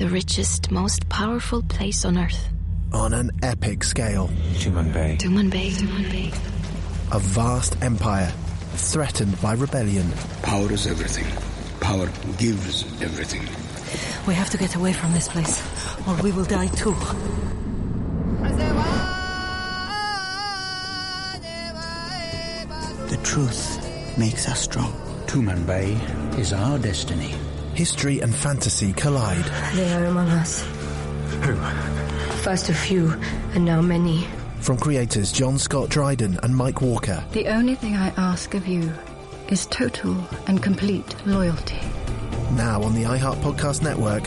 the 0.00 0.08
richest, 0.08 0.70
most 0.70 1.06
powerful 1.10 1.62
place 1.62 2.06
on 2.06 2.16
Earth. 2.16 2.48
On 2.90 3.12
an 3.12 3.30
epic 3.42 3.84
scale. 3.84 4.28
Tumanbay. 4.54 5.18
Tumanbay. 5.18 5.72
Tumanbay. 5.72 7.14
A 7.14 7.18
vast 7.18 7.82
empire 7.82 8.32
threatened 8.80 9.40
by 9.40 9.54
rebellion. 9.54 10.10
Power 10.42 10.72
is 10.72 10.86
everything. 10.86 11.26
Power 11.80 12.06
gives 12.38 12.84
everything. 13.02 13.42
We 14.26 14.34
have 14.34 14.50
to 14.50 14.58
get 14.58 14.74
away 14.74 14.92
from 14.92 15.12
this 15.12 15.28
place, 15.28 15.62
or 16.06 16.14
we 16.22 16.32
will 16.32 16.44
die 16.44 16.68
too. 16.68 16.94
The 23.08 23.20
truth 23.22 24.18
makes 24.18 24.48
us 24.48 24.60
strong. 24.60 24.92
Tumanbay 25.26 26.38
is 26.38 26.52
our 26.52 26.78
destiny 26.78 27.34
history 27.74 28.20
and 28.20 28.34
fantasy 28.34 28.92
collide. 28.92 29.44
They 29.74 29.92
are 29.94 30.04
among 30.04 30.28
us. 30.28 30.62
Who? 31.44 31.54
First 32.42 32.68
a 32.68 32.74
few, 32.74 33.12
and 33.54 33.64
now 33.64 33.80
many. 33.80 34.26
From 34.60 34.76
creators 34.76 35.32
John 35.32 35.58
Scott 35.58 35.88
Dryden 35.88 36.38
and 36.42 36.54
Mike 36.54 36.80
Walker. 36.82 37.24
The 37.32 37.48
only 37.48 37.74
thing 37.74 37.96
I 37.96 38.08
ask 38.16 38.54
of 38.54 38.66
you 38.66 38.92
is 39.48 39.66
total 39.66 40.16
and 40.46 40.62
complete 40.62 41.14
loyalty. 41.26 41.80
Now 42.52 42.82
on 42.82 42.94
the 42.94 43.04
iHeart 43.04 43.36
Podcast 43.42 43.82
Network, 43.82 44.24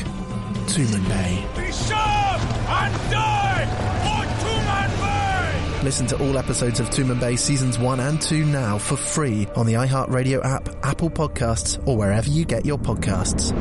Tumanbay. 0.68 1.56
Be 1.56 1.72
sharp 1.72 2.42
and 2.68 3.12
die 3.12 3.66
for 4.04 4.46
Tumanbay! 4.46 5.84
Listen 5.84 6.08
to 6.08 6.18
all 6.18 6.38
episodes 6.38 6.80
of 6.80 6.90
Tumanbay 6.90 7.38
seasons 7.38 7.78
1 7.78 8.00
and 8.00 8.22
2 8.22 8.44
now 8.46 8.78
for 8.78 8.98
free 8.98 9.48
on 9.56 9.66
the 9.66 9.74
iHeartRadio 9.74 10.44
app, 10.44 10.68
Apple 10.84 11.10
Podcasts, 11.10 11.86
or 11.88 11.96
wherever 11.96 12.30
you 12.30 12.44
get 12.44 12.66
your 12.66 12.80
podcasts. 12.80 13.54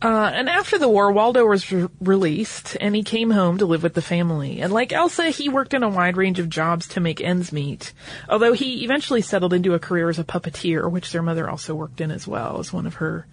Uh, 0.00 0.30
and 0.32 0.48
after 0.48 0.78
the 0.78 0.88
war, 0.88 1.10
Waldo 1.10 1.44
was 1.44 1.72
re- 1.72 1.88
released 2.00 2.76
and 2.80 2.94
he 2.94 3.02
came 3.02 3.30
home 3.30 3.58
to 3.58 3.66
live 3.66 3.82
with 3.82 3.94
the 3.94 4.02
family. 4.02 4.60
And 4.60 4.72
like 4.72 4.92
Elsa, 4.92 5.30
he 5.30 5.48
worked 5.48 5.74
in 5.74 5.82
a 5.82 5.88
wide 5.88 6.16
range 6.16 6.38
of 6.38 6.48
jobs 6.48 6.86
to 6.88 7.00
make 7.00 7.20
ends 7.20 7.52
meet. 7.52 7.92
Although 8.28 8.52
he 8.52 8.84
eventually 8.84 9.22
settled 9.22 9.52
into 9.52 9.74
a 9.74 9.80
career 9.80 10.08
as 10.08 10.20
a 10.20 10.24
puppeteer, 10.24 10.88
which 10.88 11.10
their 11.10 11.22
mother 11.22 11.50
also 11.50 11.74
worked 11.74 12.00
in 12.00 12.12
as 12.12 12.28
well 12.28 12.60
as 12.60 12.72
one 12.72 12.86
of 12.86 12.94
her 12.94 13.26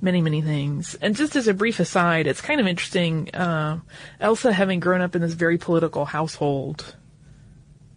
many, 0.00 0.20
many 0.20 0.42
things. 0.42 0.96
And 0.96 1.14
just 1.14 1.36
as 1.36 1.46
a 1.46 1.54
brief 1.54 1.78
aside, 1.78 2.26
it's 2.26 2.40
kind 2.40 2.60
of 2.60 2.66
interesting, 2.66 3.32
uh, 3.32 3.78
Elsa 4.18 4.52
having 4.52 4.80
grown 4.80 5.00
up 5.00 5.14
in 5.14 5.22
this 5.22 5.34
very 5.34 5.58
political 5.58 6.04
household 6.04 6.96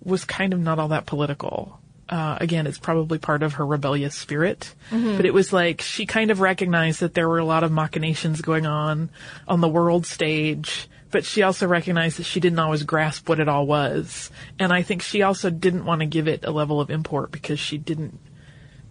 was 0.04 0.26
kind 0.26 0.54
of 0.54 0.60
not 0.60 0.78
all 0.78 0.90
that 0.90 1.08
political 1.08 1.81
uh, 2.12 2.38
again, 2.42 2.68
it's 2.68 2.78
probably 2.78 3.18
part 3.18 3.42
of 3.42 3.54
her 3.54 3.66
rebellious 3.66 4.14
spirit, 4.14 4.76
mm-hmm. 4.90 5.16
but 5.16 5.26
it 5.26 5.34
was 5.34 5.54
like 5.54 5.82
she 5.82 6.06
kind 6.06 6.30
of 6.30 6.42
recognized 6.42 7.00
that 7.00 7.14
there 7.14 7.30
were 7.30 7.40
a 7.40 7.46
lot 7.46 7.64
of 7.64 7.72
machinations 7.72 8.42
going 8.42 8.66
on 8.66 9.10
on 9.48 9.62
the 9.62 9.70
world 9.70 10.06
stage, 10.06 10.90
but 11.10 11.24
she 11.24 11.42
also 11.42 11.68
recognized 11.68 12.20
that 12.20 12.26
she 12.26 12.42
didn't 12.42 12.60
always 12.60 12.84
grasp 12.84 13.30
what 13.30 13.40
it 13.40 13.48
all 13.48 13.66
was. 13.66 14.30
And 14.60 14.74
I 14.74 14.82
think 14.82 15.02
she 15.02 15.22
also 15.22 15.50
didn't 15.50 15.86
want 15.86 16.02
to 16.02 16.06
give 16.06 16.28
it 16.28 16.44
a 16.44 16.52
level 16.52 16.82
of 16.82 16.90
import 16.92 17.32
because 17.32 17.62
she 17.62 17.78
didn't 17.78 18.20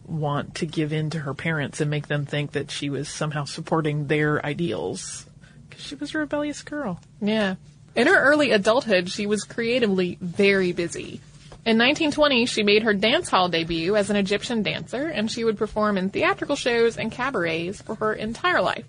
want 0.07 0.57
to 0.57 0.67
give 0.67 0.93
in 0.93 1.11
to 1.11 1.19
her 1.21 1.35
parents 1.35 1.81
and 1.81 1.91
make 1.91 2.09
them 2.09 2.25
think 2.25 2.53
that 2.53 2.71
she 2.71 2.89
was 2.89 3.07
somehow 3.09 3.45
supporting 3.45 4.07
their 4.07 4.45
ideals. 4.45 5.27
Because 5.69 5.85
she 5.85 5.95
was 5.95 6.15
a 6.15 6.19
rebellious 6.19 6.63
girl. 6.63 6.99
Yeah. 7.21 7.57
In 7.95 8.07
her 8.07 8.19
early 8.19 8.53
adulthood, 8.53 9.11
she 9.11 9.27
was 9.27 9.45
creatively 9.45 10.17
very 10.21 10.73
busy. 10.73 11.21
In 11.67 11.77
1920, 11.77 12.47
she 12.47 12.63
made 12.63 12.85
her 12.85 12.95
dance 12.95 13.29
hall 13.29 13.49
debut 13.51 13.95
as 13.95 14.09
an 14.09 14.17
Egyptian 14.17 14.63
dancer, 14.63 15.07
and 15.09 15.31
she 15.31 15.45
would 15.45 15.59
perform 15.59 15.99
in 15.99 16.09
theatrical 16.09 16.57
shows 16.57 16.97
and 16.97 17.13
cabarets 17.13 17.83
for 17.83 17.97
her 17.97 18.15
entire 18.15 18.63
life. 18.63 18.87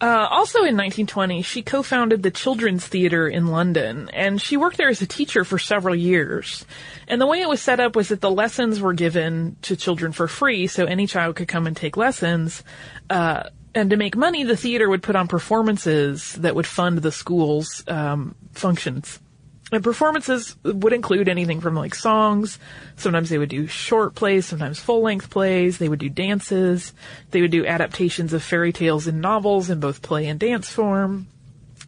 Uh, 0.00 0.28
also 0.30 0.58
in 0.58 0.76
1920, 0.76 1.42
she 1.42 1.62
co-founded 1.62 2.22
the 2.22 2.30
Children's 2.30 2.86
Theatre 2.86 3.28
in 3.28 3.48
London, 3.48 4.08
and 4.12 4.40
she 4.40 4.56
worked 4.56 4.76
there 4.76 4.88
as 4.88 5.02
a 5.02 5.06
teacher 5.06 5.44
for 5.44 5.58
several 5.58 5.94
years. 5.94 6.64
And 7.08 7.20
the 7.20 7.26
way 7.26 7.40
it 7.40 7.48
was 7.48 7.60
set 7.60 7.80
up 7.80 7.96
was 7.96 8.08
that 8.08 8.20
the 8.20 8.30
lessons 8.30 8.80
were 8.80 8.92
given 8.92 9.56
to 9.62 9.76
children 9.76 10.12
for 10.12 10.28
free, 10.28 10.68
so 10.68 10.84
any 10.84 11.06
child 11.06 11.36
could 11.36 11.48
come 11.48 11.66
and 11.66 11.76
take 11.76 11.96
lessons. 11.96 12.62
Uh, 13.10 13.44
and 13.74 13.90
to 13.90 13.96
make 13.96 14.16
money, 14.16 14.44
the 14.44 14.56
theater 14.56 14.88
would 14.88 15.02
put 15.02 15.16
on 15.16 15.26
performances 15.26 16.32
that 16.34 16.54
would 16.54 16.66
fund 16.66 16.98
the 16.98 17.12
school's 17.12 17.84
um, 17.88 18.34
functions. 18.52 19.18
And 19.70 19.84
performances 19.84 20.56
would 20.64 20.94
include 20.94 21.28
anything 21.28 21.60
from 21.60 21.74
like 21.74 21.94
songs. 21.94 22.58
Sometimes 22.96 23.28
they 23.28 23.36
would 23.36 23.50
do 23.50 23.66
short 23.66 24.14
plays, 24.14 24.46
sometimes 24.46 24.80
full 24.80 25.02
length 25.02 25.28
plays. 25.28 25.76
They 25.76 25.90
would 25.90 25.98
do 25.98 26.08
dances. 26.08 26.94
They 27.32 27.42
would 27.42 27.50
do 27.50 27.66
adaptations 27.66 28.32
of 28.32 28.42
fairy 28.42 28.72
tales 28.72 29.06
and 29.06 29.20
novels 29.20 29.68
in 29.68 29.78
both 29.78 30.00
play 30.00 30.26
and 30.26 30.40
dance 30.40 30.70
form. 30.70 31.26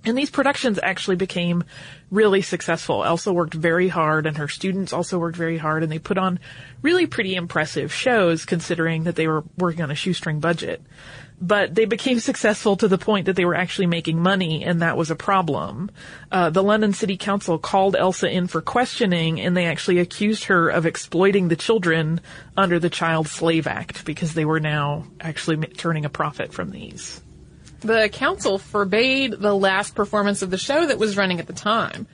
And 0.05 0.17
these 0.17 0.31
productions 0.31 0.79
actually 0.83 1.17
became 1.17 1.65
really 2.11 2.43
successful. 2.43 3.05
Elsa 3.05 3.33
worked 3.33 3.55
very 3.55 3.89
hard 3.89 4.27
and 4.27 4.37
her 4.39 4.49
students 4.49 4.93
also 4.93 5.19
worked 5.19 5.37
very 5.37 5.59
hard 5.59 5.83
and 5.83 5.93
they 5.93 5.99
put 5.99 6.19
on 6.19 6.39
really 6.83 7.07
pretty 7.07 7.35
impressive 7.35 7.93
shows 7.93 8.45
considering 8.47 9.05
that 9.05 9.17
they 9.17 9.29
were 9.29 9.45
working 9.59 9.83
on 9.83 9.91
a 9.91 9.95
shoestring 9.95 10.41
budget 10.41 10.83
but 11.41 11.75
they 11.75 11.87
became 11.87 12.21
successful 12.21 12.77
to 12.77 12.87
the 12.87 12.99
point 12.99 13.27
that 13.27 13.35
they 13.35 13.47
were 13.47 13.55
actually 13.55 13.87
making 13.87 14.23
money, 14.23 14.63
and 14.63 14.83
that 14.83 14.97
was 14.97 15.11
a 15.11 15.17
problem. 15.17 15.91
Uh, 16.31 16.51
the 16.51 16.63
London 16.63 16.93
City 16.93 17.17
Council 17.17 17.59
called 17.59 17.97
Elsa 17.97 18.31
in 18.31 18.47
for 18.47 18.61
questioning, 18.61 19.41
and 19.41 19.57
they 19.57 19.65
actually 19.65 19.99
accused 19.99 20.45
her 20.45 20.69
of 20.69 20.85
exploiting 20.85 21.49
the 21.49 21.57
children 21.57 22.21
under 22.57 22.79
the 22.79 22.91
Child 22.91 23.27
Slave 23.27 23.67
Act 23.67 24.05
because 24.05 24.35
they 24.35 24.45
were 24.45 24.61
now 24.61 25.05
actually 25.19 25.57
turning 25.69 26.05
a 26.05 26.11
profit 26.11 26.53
from 26.53 26.71
these. 26.71 27.23
The 27.81 28.11
council 28.13 28.59
forbade 28.59 29.33
the 29.33 29.55
last 29.55 29.95
performance 29.95 30.43
of 30.43 30.51
the 30.51 30.59
show 30.59 30.85
that 30.85 30.99
was 30.99 31.17
running 31.17 31.41
at 31.41 31.47
the 31.47 31.55
time. 31.55 32.07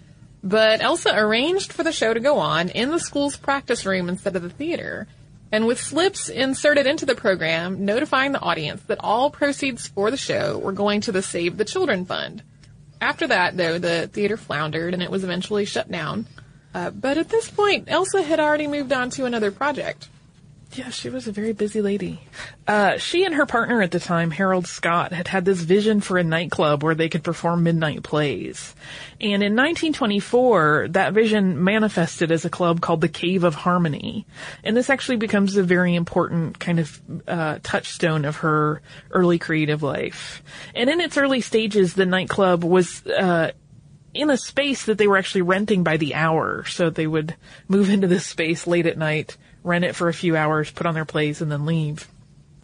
But 0.44 0.80
Elsa 0.80 1.12
arranged 1.12 1.72
for 1.72 1.82
the 1.82 1.90
show 1.90 2.14
to 2.14 2.20
go 2.20 2.38
on 2.38 2.68
in 2.68 2.90
the 2.90 3.00
school's 3.00 3.36
practice 3.36 3.84
room 3.84 4.08
instead 4.08 4.36
of 4.36 4.42
the 4.42 4.50
theater 4.50 5.08
and 5.52 5.66
with 5.66 5.80
slips 5.80 6.28
inserted 6.28 6.86
into 6.86 7.06
the 7.06 7.14
program 7.14 7.84
notifying 7.84 8.32
the 8.32 8.40
audience 8.40 8.82
that 8.84 8.98
all 9.00 9.30
proceeds 9.30 9.86
for 9.86 10.10
the 10.10 10.16
show 10.16 10.58
were 10.58 10.72
going 10.72 11.00
to 11.02 11.12
the 11.12 11.22
Save 11.22 11.56
the 11.56 11.64
Children 11.64 12.04
Fund. 12.04 12.42
After 13.00 13.26
that, 13.26 13.56
though, 13.56 13.78
the 13.78 14.08
theater 14.08 14.36
floundered 14.36 14.94
and 14.94 15.02
it 15.02 15.10
was 15.10 15.24
eventually 15.24 15.64
shut 15.64 15.90
down. 15.90 16.26
Uh, 16.74 16.90
but 16.90 17.18
at 17.18 17.28
this 17.28 17.50
point, 17.50 17.84
Elsa 17.88 18.22
had 18.22 18.40
already 18.40 18.66
moved 18.66 18.92
on 18.92 19.10
to 19.10 19.24
another 19.24 19.50
project. 19.50 20.08
Yeah, 20.76 20.90
she 20.90 21.08
was 21.08 21.26
a 21.26 21.32
very 21.32 21.54
busy 21.54 21.80
lady. 21.80 22.20
Uh, 22.66 22.98
she 22.98 23.24
and 23.24 23.34
her 23.34 23.46
partner 23.46 23.80
at 23.80 23.92
the 23.92 23.98
time, 23.98 24.30
Harold 24.30 24.66
Scott, 24.66 25.10
had 25.10 25.26
had 25.26 25.46
this 25.46 25.62
vision 25.62 26.02
for 26.02 26.18
a 26.18 26.24
nightclub 26.24 26.84
where 26.84 26.94
they 26.94 27.08
could 27.08 27.24
perform 27.24 27.62
midnight 27.62 28.02
plays. 28.02 28.74
And 29.18 29.42
in 29.42 29.56
1924, 29.56 30.88
that 30.90 31.14
vision 31.14 31.64
manifested 31.64 32.30
as 32.30 32.44
a 32.44 32.50
club 32.50 32.82
called 32.82 33.00
the 33.00 33.08
Cave 33.08 33.42
of 33.42 33.54
Harmony. 33.54 34.26
And 34.62 34.76
this 34.76 34.90
actually 34.90 35.16
becomes 35.16 35.56
a 35.56 35.62
very 35.62 35.94
important 35.94 36.58
kind 36.58 36.78
of 36.78 37.00
uh, 37.26 37.58
touchstone 37.62 38.26
of 38.26 38.36
her 38.36 38.82
early 39.12 39.38
creative 39.38 39.82
life. 39.82 40.42
And 40.74 40.90
in 40.90 41.00
its 41.00 41.16
early 41.16 41.40
stages, 41.40 41.94
the 41.94 42.04
nightclub 42.04 42.62
was 42.62 43.06
uh, 43.06 43.52
in 44.12 44.28
a 44.28 44.36
space 44.36 44.84
that 44.84 44.98
they 44.98 45.06
were 45.06 45.16
actually 45.16 45.42
renting 45.42 45.84
by 45.84 45.96
the 45.96 46.14
hour. 46.14 46.64
So 46.64 46.90
they 46.90 47.06
would 47.06 47.34
move 47.66 47.88
into 47.88 48.08
this 48.08 48.26
space 48.26 48.66
late 48.66 48.86
at 48.86 48.98
night, 48.98 49.38
rent 49.66 49.84
it 49.84 49.94
for 49.94 50.08
a 50.08 50.14
few 50.14 50.36
hours, 50.36 50.70
put 50.70 50.86
on 50.86 50.94
their 50.94 51.04
plays, 51.04 51.42
and 51.42 51.50
then 51.50 51.66
leave. 51.66 52.08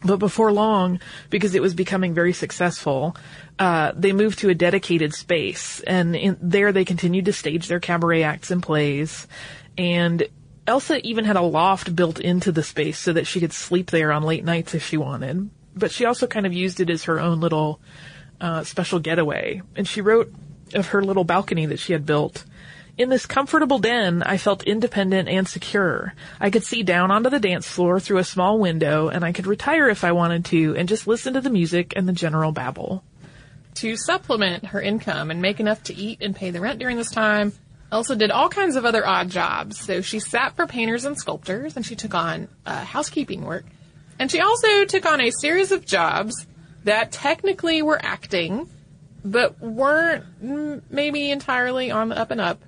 But 0.05 0.17
before 0.17 0.53
long, 0.53 1.01
because 1.31 1.55
it 1.55 1.63
was 1.63 1.75
becoming 1.75 2.15
very 2.15 2.33
successful, 2.33 3.17
uh, 3.59 3.93
they 3.95 4.13
moved 4.13 4.41
to 4.41 4.49
a 4.49 4.55
dedicated 4.55 5.15
space, 5.15 5.81
and 5.81 6.17
in, 6.17 6.37
there 6.41 6.73
they 6.73 6.85
continued 6.85 7.27
to 7.27 7.33
stage 7.33 7.69
their 7.69 7.81
cabaret 7.81 8.23
acts 8.23 8.51
and 8.51 8.63
plays. 8.63 9.27
And 9.79 10.27
Elsa 10.67 11.05
even 11.07 11.25
had 11.25 11.37
a 11.37 11.43
loft 11.43 11.95
built 11.95 12.21
into 12.21 12.53
the 12.53 12.63
space 12.63 12.99
so 12.99 13.13
that 13.13 13.27
she 13.27 13.41
could 13.41 13.53
sleep 13.53 13.91
there 13.91 14.13
on 14.13 14.23
late 14.23 14.45
nights 14.45 14.75
if 14.75 14.85
she 14.85 14.97
wanted. 14.97 15.51
But 15.75 15.91
she 15.91 16.05
also 16.05 16.27
kind 16.27 16.47
of 16.47 16.53
used 16.53 16.81
it 16.81 16.91
as 16.91 17.05
her 17.05 17.21
own 17.21 17.41
little 17.41 17.81
uh, 18.41 18.65
special 18.65 18.99
getaway. 18.99 19.63
And 19.77 19.87
she 19.87 20.01
wrote 20.01 20.33
of 20.75 20.89
her 20.89 21.03
little 21.03 21.25
balcony 21.25 21.67
that 21.67 21.79
she 21.79 21.93
had 21.93 22.07
built. 22.07 22.45
In 22.99 23.09
this 23.09 23.25
comfortable 23.25 23.79
den, 23.79 24.23
I 24.23 24.37
felt 24.37 24.65
independent 24.65 25.29
and 25.29 25.49
secure. 25.49 26.13
I 26.39 26.51
could 26.51 26.63
see 26.63 26.83
down 26.83 27.11
onto 27.11 27.31
the 27.31 27.41
dance 27.41 27.67
floor 27.67 27.99
through 27.99 28.19
a 28.19 28.25
small 28.25 28.59
window, 28.59 29.09
and 29.09 29.25
I 29.25 29.33
could 29.33 29.47
retire 29.47 29.89
if 29.89 30.05
I 30.05 30.13
wanted 30.13 30.45
to 30.47 30.77
and 30.77 30.89
just 30.89 31.07
listen 31.07 31.33
to 31.35 31.41
the 31.41 31.49
music 31.49 31.95
and 31.97 32.07
the 32.07 32.13
general 32.13 32.53
babble. 32.53 33.03
To 33.77 33.97
supplement 33.97 34.67
her 34.67 34.83
income 34.83 35.31
and 35.31 35.41
make 35.41 35.59
enough 35.59 35.83
to 35.85 35.95
eat 35.95 36.19
and 36.21 36.37
pay 36.37 36.51
the 36.51 36.61
rent 36.61 36.79
during 36.79 36.99
this 36.99 37.11
time, 37.11 37.55
Elsa 37.91 38.15
did 38.15 38.31
all 38.31 38.51
kinds 38.51 38.77
of 38.77 38.85
other 38.85 39.07
odd 39.07 39.31
jobs. 39.31 39.79
So 39.79 40.03
she 40.03 40.21
sat 40.21 40.55
for 40.55 40.67
painters 40.67 41.07
and 41.07 41.17
sculptors, 41.17 41.77
and 41.77 41.87
she 41.87 41.97
took 41.97 42.15
on 42.15 42.49
uh, 42.67 42.85
housekeeping 42.85 43.47
work. 43.47 43.65
And 44.19 44.31
she 44.31 44.41
also 44.41 44.85
took 44.85 45.07
on 45.07 45.23
a 45.23 45.31
series 45.31 45.73
of 45.73 45.87
jobs 45.87 46.47
that 46.85 47.11
technically 47.11 47.81
were 47.81 47.99
acting, 48.01 48.69
but 49.25 49.59
weren't 49.61 50.25
mm, 50.45 50.83
maybe 50.91 51.31
entirely 51.31 51.91
on 51.91 52.11
the 52.11 52.19
up 52.19 52.31
and 52.31 52.41
up, 52.41 52.61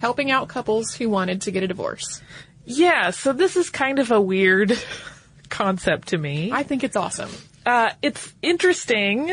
helping 0.00 0.30
out 0.30 0.48
couples 0.48 0.94
who 0.94 1.08
wanted 1.08 1.42
to 1.42 1.50
get 1.50 1.62
a 1.62 1.68
divorce. 1.68 2.22
Yeah, 2.64 3.10
so 3.10 3.32
this 3.32 3.56
is 3.56 3.70
kind 3.70 3.98
of 3.98 4.10
a 4.10 4.20
weird 4.20 4.78
concept 5.48 6.08
to 6.08 6.18
me. 6.18 6.50
I 6.52 6.62
think 6.62 6.84
it's 6.84 6.96
awesome. 6.96 7.30
Uh, 7.66 7.90
it's 8.02 8.34
interesting, 8.42 9.30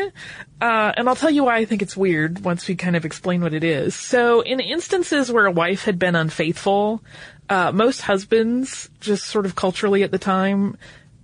uh, 0.60 0.92
and 0.96 1.06
I'll 1.06 1.16
tell 1.16 1.30
you 1.30 1.44
why 1.44 1.56
I 1.56 1.66
think 1.66 1.82
it's 1.82 1.94
weird 1.94 2.42
once 2.42 2.66
we 2.66 2.76
kind 2.76 2.96
of 2.96 3.04
explain 3.04 3.42
what 3.42 3.52
it 3.52 3.62
is. 3.62 3.94
So, 3.94 4.40
in 4.40 4.58
instances 4.58 5.30
where 5.30 5.44
a 5.44 5.52
wife 5.52 5.84
had 5.84 5.98
been 5.98 6.16
unfaithful, 6.16 7.04
uh, 7.50 7.72
most 7.72 8.00
husbands, 8.00 8.88
just 9.00 9.26
sort 9.26 9.44
of 9.44 9.54
culturally 9.54 10.02
at 10.02 10.10
the 10.10 10.18
time, 10.18 10.78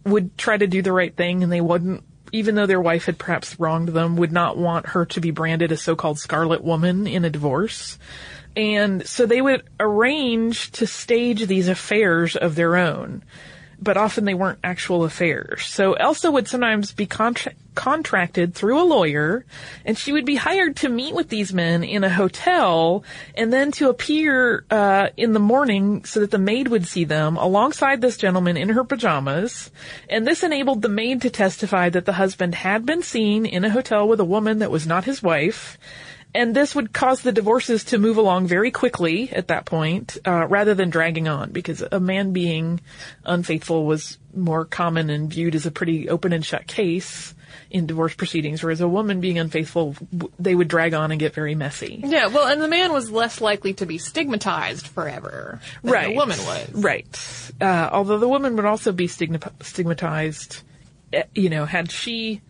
would 0.04 0.36
try 0.36 0.58
to 0.58 0.66
do 0.66 0.82
the 0.82 0.92
right 0.92 1.14
thing 1.14 1.42
and 1.42 1.50
they 1.50 1.62
wouldn't 1.62 2.04
even 2.32 2.54
though 2.54 2.66
their 2.66 2.80
wife 2.80 3.06
had 3.06 3.18
perhaps 3.18 3.58
wronged 3.58 3.88
them, 3.88 4.16
would 4.16 4.32
not 4.32 4.56
want 4.56 4.86
her 4.88 5.06
to 5.06 5.20
be 5.20 5.30
branded 5.30 5.72
a 5.72 5.76
so-called 5.76 6.18
scarlet 6.18 6.62
woman 6.62 7.06
in 7.06 7.24
a 7.24 7.30
divorce. 7.30 7.98
And 8.58 9.06
so 9.06 9.24
they 9.24 9.40
would 9.40 9.62
arrange 9.78 10.72
to 10.72 10.86
stage 10.86 11.46
these 11.46 11.68
affairs 11.68 12.34
of 12.34 12.56
their 12.56 12.76
own 12.76 13.22
but 13.80 13.96
often 13.96 14.24
they 14.24 14.34
weren't 14.34 14.58
actual 14.64 15.04
affairs. 15.04 15.64
So 15.66 15.92
Elsa 15.92 16.30
would 16.30 16.48
sometimes 16.48 16.92
be 16.92 17.06
contra- 17.06 17.52
contracted 17.74 18.54
through 18.54 18.80
a 18.80 18.82
lawyer, 18.82 19.44
and 19.84 19.96
she 19.96 20.12
would 20.12 20.24
be 20.24 20.34
hired 20.34 20.76
to 20.76 20.88
meet 20.88 21.14
with 21.14 21.28
these 21.28 21.52
men 21.52 21.84
in 21.84 22.02
a 22.02 22.10
hotel, 22.10 23.04
and 23.36 23.52
then 23.52 23.70
to 23.72 23.88
appear 23.88 24.64
uh, 24.70 25.08
in 25.16 25.32
the 25.32 25.38
morning 25.38 26.04
so 26.04 26.20
that 26.20 26.32
the 26.32 26.38
maid 26.38 26.68
would 26.68 26.86
see 26.86 27.04
them 27.04 27.36
alongside 27.36 28.00
this 28.00 28.16
gentleman 28.16 28.56
in 28.56 28.70
her 28.70 28.84
pajamas. 28.84 29.70
And 30.10 30.26
this 30.26 30.42
enabled 30.42 30.82
the 30.82 30.88
maid 30.88 31.22
to 31.22 31.30
testify 31.30 31.88
that 31.90 32.04
the 32.04 32.14
husband 32.14 32.56
had 32.56 32.84
been 32.84 33.02
seen 33.02 33.46
in 33.46 33.64
a 33.64 33.70
hotel 33.70 34.08
with 34.08 34.18
a 34.18 34.24
woman 34.24 34.58
that 34.58 34.72
was 34.72 34.86
not 34.86 35.04
his 35.04 35.22
wife 35.22 35.78
and 36.34 36.54
this 36.54 36.74
would 36.74 36.92
cause 36.92 37.22
the 37.22 37.32
divorces 37.32 37.84
to 37.84 37.98
move 37.98 38.16
along 38.16 38.46
very 38.46 38.70
quickly 38.70 39.30
at 39.32 39.48
that 39.48 39.64
point, 39.64 40.18
uh, 40.26 40.46
rather 40.46 40.74
than 40.74 40.90
dragging 40.90 41.26
on, 41.26 41.50
because 41.50 41.82
a 41.82 42.00
man 42.00 42.32
being 42.32 42.80
unfaithful 43.24 43.86
was 43.86 44.18
more 44.34 44.64
common 44.64 45.10
and 45.10 45.30
viewed 45.30 45.54
as 45.54 45.66
a 45.66 45.70
pretty 45.70 46.08
open 46.08 46.32
and 46.32 46.44
shut 46.44 46.66
case 46.66 47.34
in 47.70 47.86
divorce 47.86 48.14
proceedings, 48.14 48.62
whereas 48.62 48.80
a 48.80 48.88
woman 48.88 49.20
being 49.20 49.38
unfaithful, 49.38 49.96
they 50.38 50.54
would 50.54 50.68
drag 50.68 50.94
on 50.94 51.10
and 51.10 51.20
get 51.20 51.34
very 51.34 51.54
messy. 51.54 52.00
Yeah, 52.04 52.26
well, 52.26 52.46
and 52.46 52.62
the 52.62 52.68
man 52.68 52.92
was 52.92 53.10
less 53.10 53.40
likely 53.40 53.74
to 53.74 53.86
be 53.86 53.98
stigmatized 53.98 54.86
forever 54.86 55.60
than 55.82 55.92
right. 55.92 56.08
the 56.08 56.14
woman 56.14 56.38
was. 56.38 56.72
Right. 56.72 57.52
Uh, 57.60 57.88
although 57.92 58.18
the 58.18 58.28
woman 58.28 58.56
would 58.56 58.64
also 58.64 58.92
be 58.92 59.06
stigmatized, 59.06 60.62
eh, 61.12 61.24
you 61.34 61.50
know, 61.50 61.64
had 61.64 61.90
she 61.90 62.40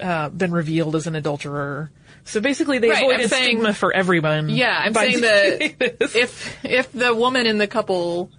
uh, 0.00 0.28
been 0.28 0.52
revealed 0.52 0.96
as 0.96 1.06
an 1.06 1.14
adulterer 1.14 1.90
so 2.26 2.40
basically, 2.40 2.78
they 2.78 2.90
right, 2.90 3.02
avoided 3.02 3.30
saying, 3.30 3.44
stigma 3.44 3.72
for 3.72 3.94
everyone. 3.94 4.48
Yeah, 4.48 4.76
I'm 4.76 4.92
saying 4.94 5.20
that 5.20 5.96
if 6.16 6.64
if 6.64 6.92
the 6.92 7.14
woman 7.14 7.46
in 7.46 7.58
the 7.58 7.68
couple 7.68 8.30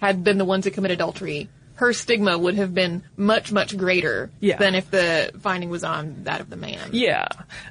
had 0.00 0.22
been 0.22 0.38
the 0.38 0.44
ones 0.44 0.64
who 0.64 0.70
commit 0.70 0.92
adultery, 0.92 1.48
her 1.74 1.92
stigma 1.92 2.38
would 2.38 2.54
have 2.54 2.72
been 2.72 3.02
much 3.16 3.50
much 3.50 3.76
greater 3.76 4.30
yeah. 4.38 4.58
than 4.58 4.76
if 4.76 4.92
the 4.92 5.32
finding 5.40 5.70
was 5.70 5.82
on 5.82 6.22
that 6.22 6.40
of 6.40 6.50
the 6.50 6.56
man. 6.56 6.90
Yeah, 6.92 7.26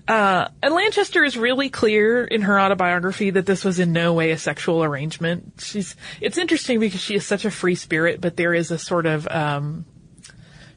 uh, 0.09 0.49
and 0.61 0.73
Lanchester 0.73 1.23
is 1.23 1.37
really 1.37 1.69
clear 1.69 2.25
in 2.25 2.41
her 2.41 2.59
autobiography 2.59 3.29
that 3.29 3.45
this 3.45 3.63
was 3.63 3.79
in 3.79 3.93
no 3.93 4.13
way 4.13 4.31
a 4.31 4.37
sexual 4.37 4.83
arrangement. 4.83 5.53
She's 5.59 5.95
it's 6.19 6.37
interesting 6.37 6.81
because 6.81 6.99
she 6.99 7.15
is 7.15 7.25
such 7.25 7.45
a 7.45 7.51
free 7.51 7.75
spirit, 7.75 8.19
but 8.19 8.35
there 8.35 8.53
is 8.53 8.71
a 8.71 8.77
sort 8.77 9.05
of 9.05 9.25
um, 9.29 9.85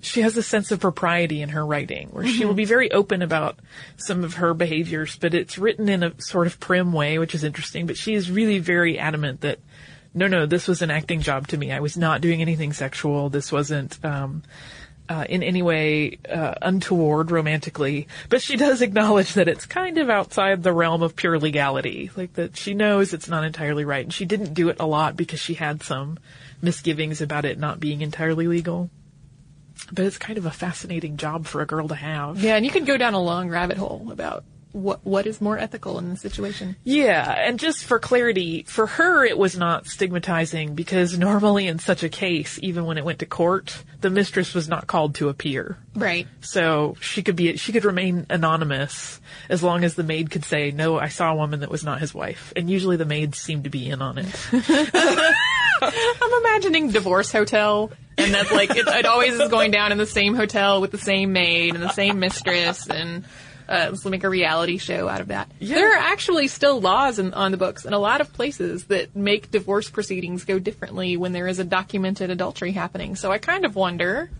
she 0.04 0.22
has 0.22 0.36
a 0.36 0.42
sense 0.42 0.70
of 0.70 0.80
propriety 0.80 1.42
in 1.42 1.50
her 1.50 1.64
writing 1.64 2.08
where 2.08 2.24
mm-hmm. 2.24 2.32
she 2.32 2.44
will 2.44 2.54
be 2.54 2.64
very 2.64 2.90
open 2.92 3.22
about 3.22 3.58
some 3.96 4.24
of 4.24 4.34
her 4.34 4.54
behaviors, 4.54 5.16
but 5.16 5.34
it's 5.34 5.58
written 5.58 5.88
in 5.88 6.02
a 6.02 6.12
sort 6.20 6.46
of 6.46 6.60
prim 6.60 6.92
way, 6.92 7.18
which 7.18 7.34
is 7.34 7.44
interesting. 7.44 7.86
But 7.86 7.96
she 7.96 8.14
is 8.14 8.30
really 8.30 8.58
very 8.58 8.98
adamant 8.98 9.40
that 9.42 9.58
no, 10.14 10.28
no, 10.28 10.46
this 10.46 10.68
was 10.68 10.80
an 10.80 10.90
acting 10.90 11.20
job 11.20 11.48
to 11.48 11.56
me. 11.56 11.72
I 11.72 11.80
was 11.80 11.96
not 11.96 12.20
doing 12.20 12.40
anything 12.40 12.72
sexual. 12.72 13.30
This 13.30 13.50
wasn't, 13.50 14.02
um, 14.04 14.44
uh, 15.08 15.26
in 15.28 15.42
any 15.42 15.60
way 15.60 16.18
uh, 16.30 16.54
untoward 16.62 17.30
romantically, 17.30 18.08
but 18.28 18.40
she 18.40 18.56
does 18.56 18.80
acknowledge 18.80 19.34
that 19.34 19.48
it's 19.48 19.66
kind 19.66 19.98
of 19.98 20.08
outside 20.08 20.62
the 20.62 20.72
realm 20.72 21.02
of 21.02 21.16
pure 21.16 21.38
legality. 21.38 22.10
Like 22.16 22.34
that 22.34 22.56
she 22.56 22.74
knows 22.74 23.12
it's 23.12 23.28
not 23.28 23.44
entirely 23.44 23.84
right, 23.84 24.04
and 24.04 24.14
she 24.14 24.24
didn't 24.24 24.54
do 24.54 24.68
it 24.68 24.80
a 24.80 24.86
lot 24.86 25.16
because 25.16 25.40
she 25.40 25.54
had 25.54 25.82
some 25.82 26.18
misgivings 26.62 27.20
about 27.20 27.44
it 27.44 27.58
not 27.58 27.80
being 27.80 28.00
entirely 28.00 28.46
legal. 28.46 28.88
But 29.92 30.06
it's 30.06 30.18
kind 30.18 30.38
of 30.38 30.46
a 30.46 30.50
fascinating 30.50 31.16
job 31.16 31.46
for 31.46 31.60
a 31.60 31.66
girl 31.66 31.88
to 31.88 31.94
have. 31.94 32.42
Yeah, 32.42 32.56
and 32.56 32.64
you 32.64 32.70
could 32.70 32.87
go 32.87 32.96
down 32.96 33.14
a 33.14 33.20
long 33.20 33.48
rabbit 33.48 33.76
hole 33.76 34.08
about 34.10 34.44
what 34.74 35.06
what 35.06 35.26
is 35.26 35.40
more 35.40 35.56
ethical 35.56 35.98
in 35.98 36.10
this 36.10 36.20
situation. 36.20 36.76
Yeah, 36.82 37.30
and 37.30 37.58
just 37.58 37.84
for 37.84 37.98
clarity, 37.98 38.64
for 38.64 38.87
her 38.87 39.24
it 39.24 39.38
was 39.38 39.56
not 39.56 39.87
stigmatizing 39.87 40.74
because 40.74 41.16
normally 41.16 41.68
in 41.68 41.78
such 41.78 42.02
a 42.02 42.08
case, 42.08 42.58
even 42.60 42.84
when 42.84 42.98
it 42.98 43.04
went 43.04 43.20
to 43.20 43.26
court, 43.26 43.84
the 44.00 44.10
mistress 44.10 44.52
was 44.52 44.68
not 44.68 44.88
called 44.88 45.14
to 45.16 45.28
appear. 45.28 45.78
Right. 45.94 46.26
So 46.40 46.96
she 47.00 47.22
could 47.22 47.37
be 47.37 47.56
she 47.56 47.72
could 47.72 47.84
remain 47.84 48.26
anonymous 48.28 49.20
as 49.48 49.62
long 49.62 49.84
as 49.84 49.94
the 49.94 50.02
maid 50.02 50.30
could 50.30 50.44
say, 50.44 50.72
"No, 50.72 50.98
I 50.98 51.08
saw 51.08 51.32
a 51.32 51.37
woman 51.37 51.60
that 51.60 51.70
was 51.70 51.84
not 51.84 52.00
his 52.00 52.12
wife." 52.12 52.52
And 52.56 52.68
usually 52.68 52.96
the 52.96 53.04
maids 53.04 53.38
seem 53.38 53.62
to 53.62 53.70
be 53.70 53.88
in 53.88 54.02
on 54.02 54.18
it. 54.18 54.50
I'm 55.82 56.44
imagining 56.44 56.90
divorce 56.90 57.30
hotel, 57.32 57.92
and 58.16 58.32
that's 58.32 58.52
like 58.52 58.70
it, 58.70 58.87
it 58.87 59.06
always 59.06 59.34
is 59.34 59.50
going 59.50 59.70
down 59.70 59.92
in 59.92 59.98
the 59.98 60.06
same 60.06 60.34
hotel 60.34 60.80
with 60.80 60.90
the 60.90 60.98
same 60.98 61.32
maid 61.32 61.74
and 61.74 61.82
the 61.82 61.92
same 61.92 62.18
mistress, 62.18 62.88
and 62.88 63.24
uh, 63.68 63.88
let's 63.90 64.04
make 64.04 64.24
a 64.24 64.28
reality 64.28 64.78
show 64.78 65.08
out 65.08 65.20
of 65.20 65.28
that. 65.28 65.50
Yeah. 65.58 65.76
There 65.76 65.94
are 65.94 65.98
actually 65.98 66.48
still 66.48 66.80
laws 66.80 67.18
in, 67.18 67.32
on 67.34 67.50
the 67.50 67.56
books 67.56 67.84
in 67.84 67.92
a 67.92 67.98
lot 67.98 68.20
of 68.20 68.32
places 68.32 68.84
that 68.87 69.16
make 69.16 69.50
divorce 69.50 69.88
proceedings 69.88 70.44
go 70.44 70.58
differently 70.58 71.16
when 71.16 71.32
there 71.32 71.48
is 71.48 71.58
a 71.58 71.64
documented 71.64 72.30
adultery 72.30 72.72
happening. 72.72 73.16
So 73.16 73.32
I 73.32 73.38
kind 73.38 73.64
of 73.64 73.74
wonder, 73.74 74.30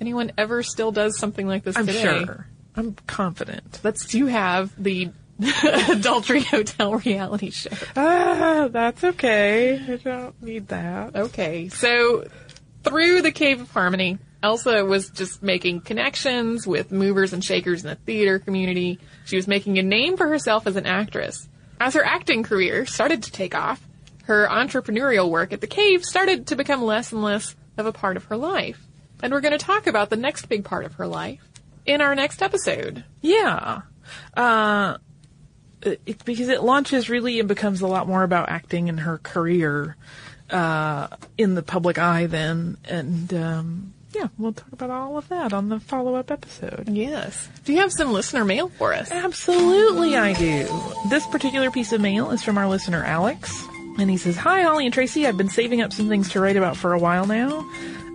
anyone 0.00 0.32
ever 0.36 0.62
still 0.62 0.92
does 0.92 1.18
something 1.18 1.46
like 1.46 1.64
this 1.64 1.76
I'm 1.76 1.86
today? 1.86 2.02
Sure. 2.02 2.46
I'm 2.76 2.94
confident. 3.06 3.80
Let's 3.82 4.12
you 4.14 4.26
have 4.26 4.72
the 4.82 5.10
adultery 5.88 6.42
hotel 6.42 6.94
reality 6.94 7.50
show. 7.50 7.70
Ah, 7.96 8.68
that's 8.70 9.02
okay. 9.04 9.80
I 9.86 9.96
don't 9.96 10.42
need 10.42 10.68
that. 10.68 11.16
Okay, 11.16 11.68
so 11.68 12.24
through 12.82 13.22
the 13.22 13.32
Cave 13.32 13.60
of 13.60 13.70
Harmony, 13.70 14.18
Elsa 14.42 14.84
was 14.84 15.10
just 15.10 15.42
making 15.42 15.82
connections 15.82 16.66
with 16.66 16.90
movers 16.90 17.32
and 17.32 17.44
shakers 17.44 17.84
in 17.84 17.90
the 17.90 17.94
theater 17.96 18.38
community. 18.38 18.98
She 19.24 19.36
was 19.36 19.46
making 19.46 19.78
a 19.78 19.82
name 19.82 20.16
for 20.16 20.28
herself 20.28 20.66
as 20.66 20.76
an 20.76 20.86
actress. 20.86 21.48
As 21.80 21.94
her 21.94 22.04
acting 22.04 22.42
career 22.42 22.86
started 22.86 23.24
to 23.24 23.32
take 23.32 23.54
off, 23.54 23.80
her 24.24 24.46
entrepreneurial 24.48 25.30
work 25.30 25.52
at 25.52 25.60
the 25.60 25.66
cave 25.66 26.04
started 26.04 26.48
to 26.48 26.56
become 26.56 26.82
less 26.82 27.12
and 27.12 27.22
less 27.22 27.54
of 27.76 27.86
a 27.86 27.92
part 27.92 28.16
of 28.16 28.24
her 28.26 28.36
life. 28.36 28.80
And 29.22 29.32
we're 29.32 29.40
going 29.40 29.56
to 29.56 29.64
talk 29.64 29.86
about 29.86 30.10
the 30.10 30.16
next 30.16 30.48
big 30.48 30.64
part 30.64 30.84
of 30.84 30.94
her 30.94 31.06
life 31.06 31.40
in 31.86 32.00
our 32.00 32.14
next 32.14 32.42
episode. 32.42 33.04
Yeah. 33.20 33.82
Uh, 34.36 34.98
it, 35.82 36.24
because 36.24 36.48
it 36.48 36.62
launches 36.62 37.08
really 37.08 37.38
and 37.40 37.48
becomes 37.48 37.80
a 37.80 37.86
lot 37.86 38.06
more 38.06 38.22
about 38.22 38.48
acting 38.48 38.88
and 38.88 39.00
her 39.00 39.18
career 39.18 39.96
uh, 40.50 41.08
in 41.36 41.54
the 41.54 41.62
public 41.62 41.98
eye 41.98 42.26
then. 42.26 42.76
And 42.84 43.32
um, 43.34 43.94
yeah, 44.12 44.28
we'll 44.38 44.52
talk 44.52 44.72
about 44.72 44.90
all 44.90 45.16
of 45.16 45.28
that 45.28 45.52
on 45.52 45.68
the 45.68 45.80
follow 45.80 46.14
up 46.14 46.30
episode. 46.30 46.88
Yes. 46.88 47.48
Do 47.64 47.72
you 47.72 47.80
have 47.80 47.92
some 47.92 48.12
listener 48.12 48.44
mail 48.44 48.68
for 48.68 48.92
us? 48.92 49.10
Absolutely, 49.10 50.16
I 50.16 50.34
do. 50.34 50.68
This 51.08 51.26
particular 51.28 51.70
piece 51.70 51.92
of 51.92 52.00
mail 52.00 52.30
is 52.30 52.42
from 52.42 52.58
our 52.58 52.68
listener, 52.68 53.04
Alex. 53.04 53.66
And 53.98 54.10
he 54.10 54.16
says, 54.16 54.36
Hi, 54.36 54.62
Holly 54.62 54.86
and 54.86 54.94
Tracy. 54.94 55.26
I've 55.26 55.36
been 55.36 55.50
saving 55.50 55.82
up 55.82 55.92
some 55.92 56.08
things 56.08 56.30
to 56.30 56.40
write 56.40 56.56
about 56.56 56.76
for 56.76 56.92
a 56.92 56.98
while 56.98 57.26
now. 57.26 57.68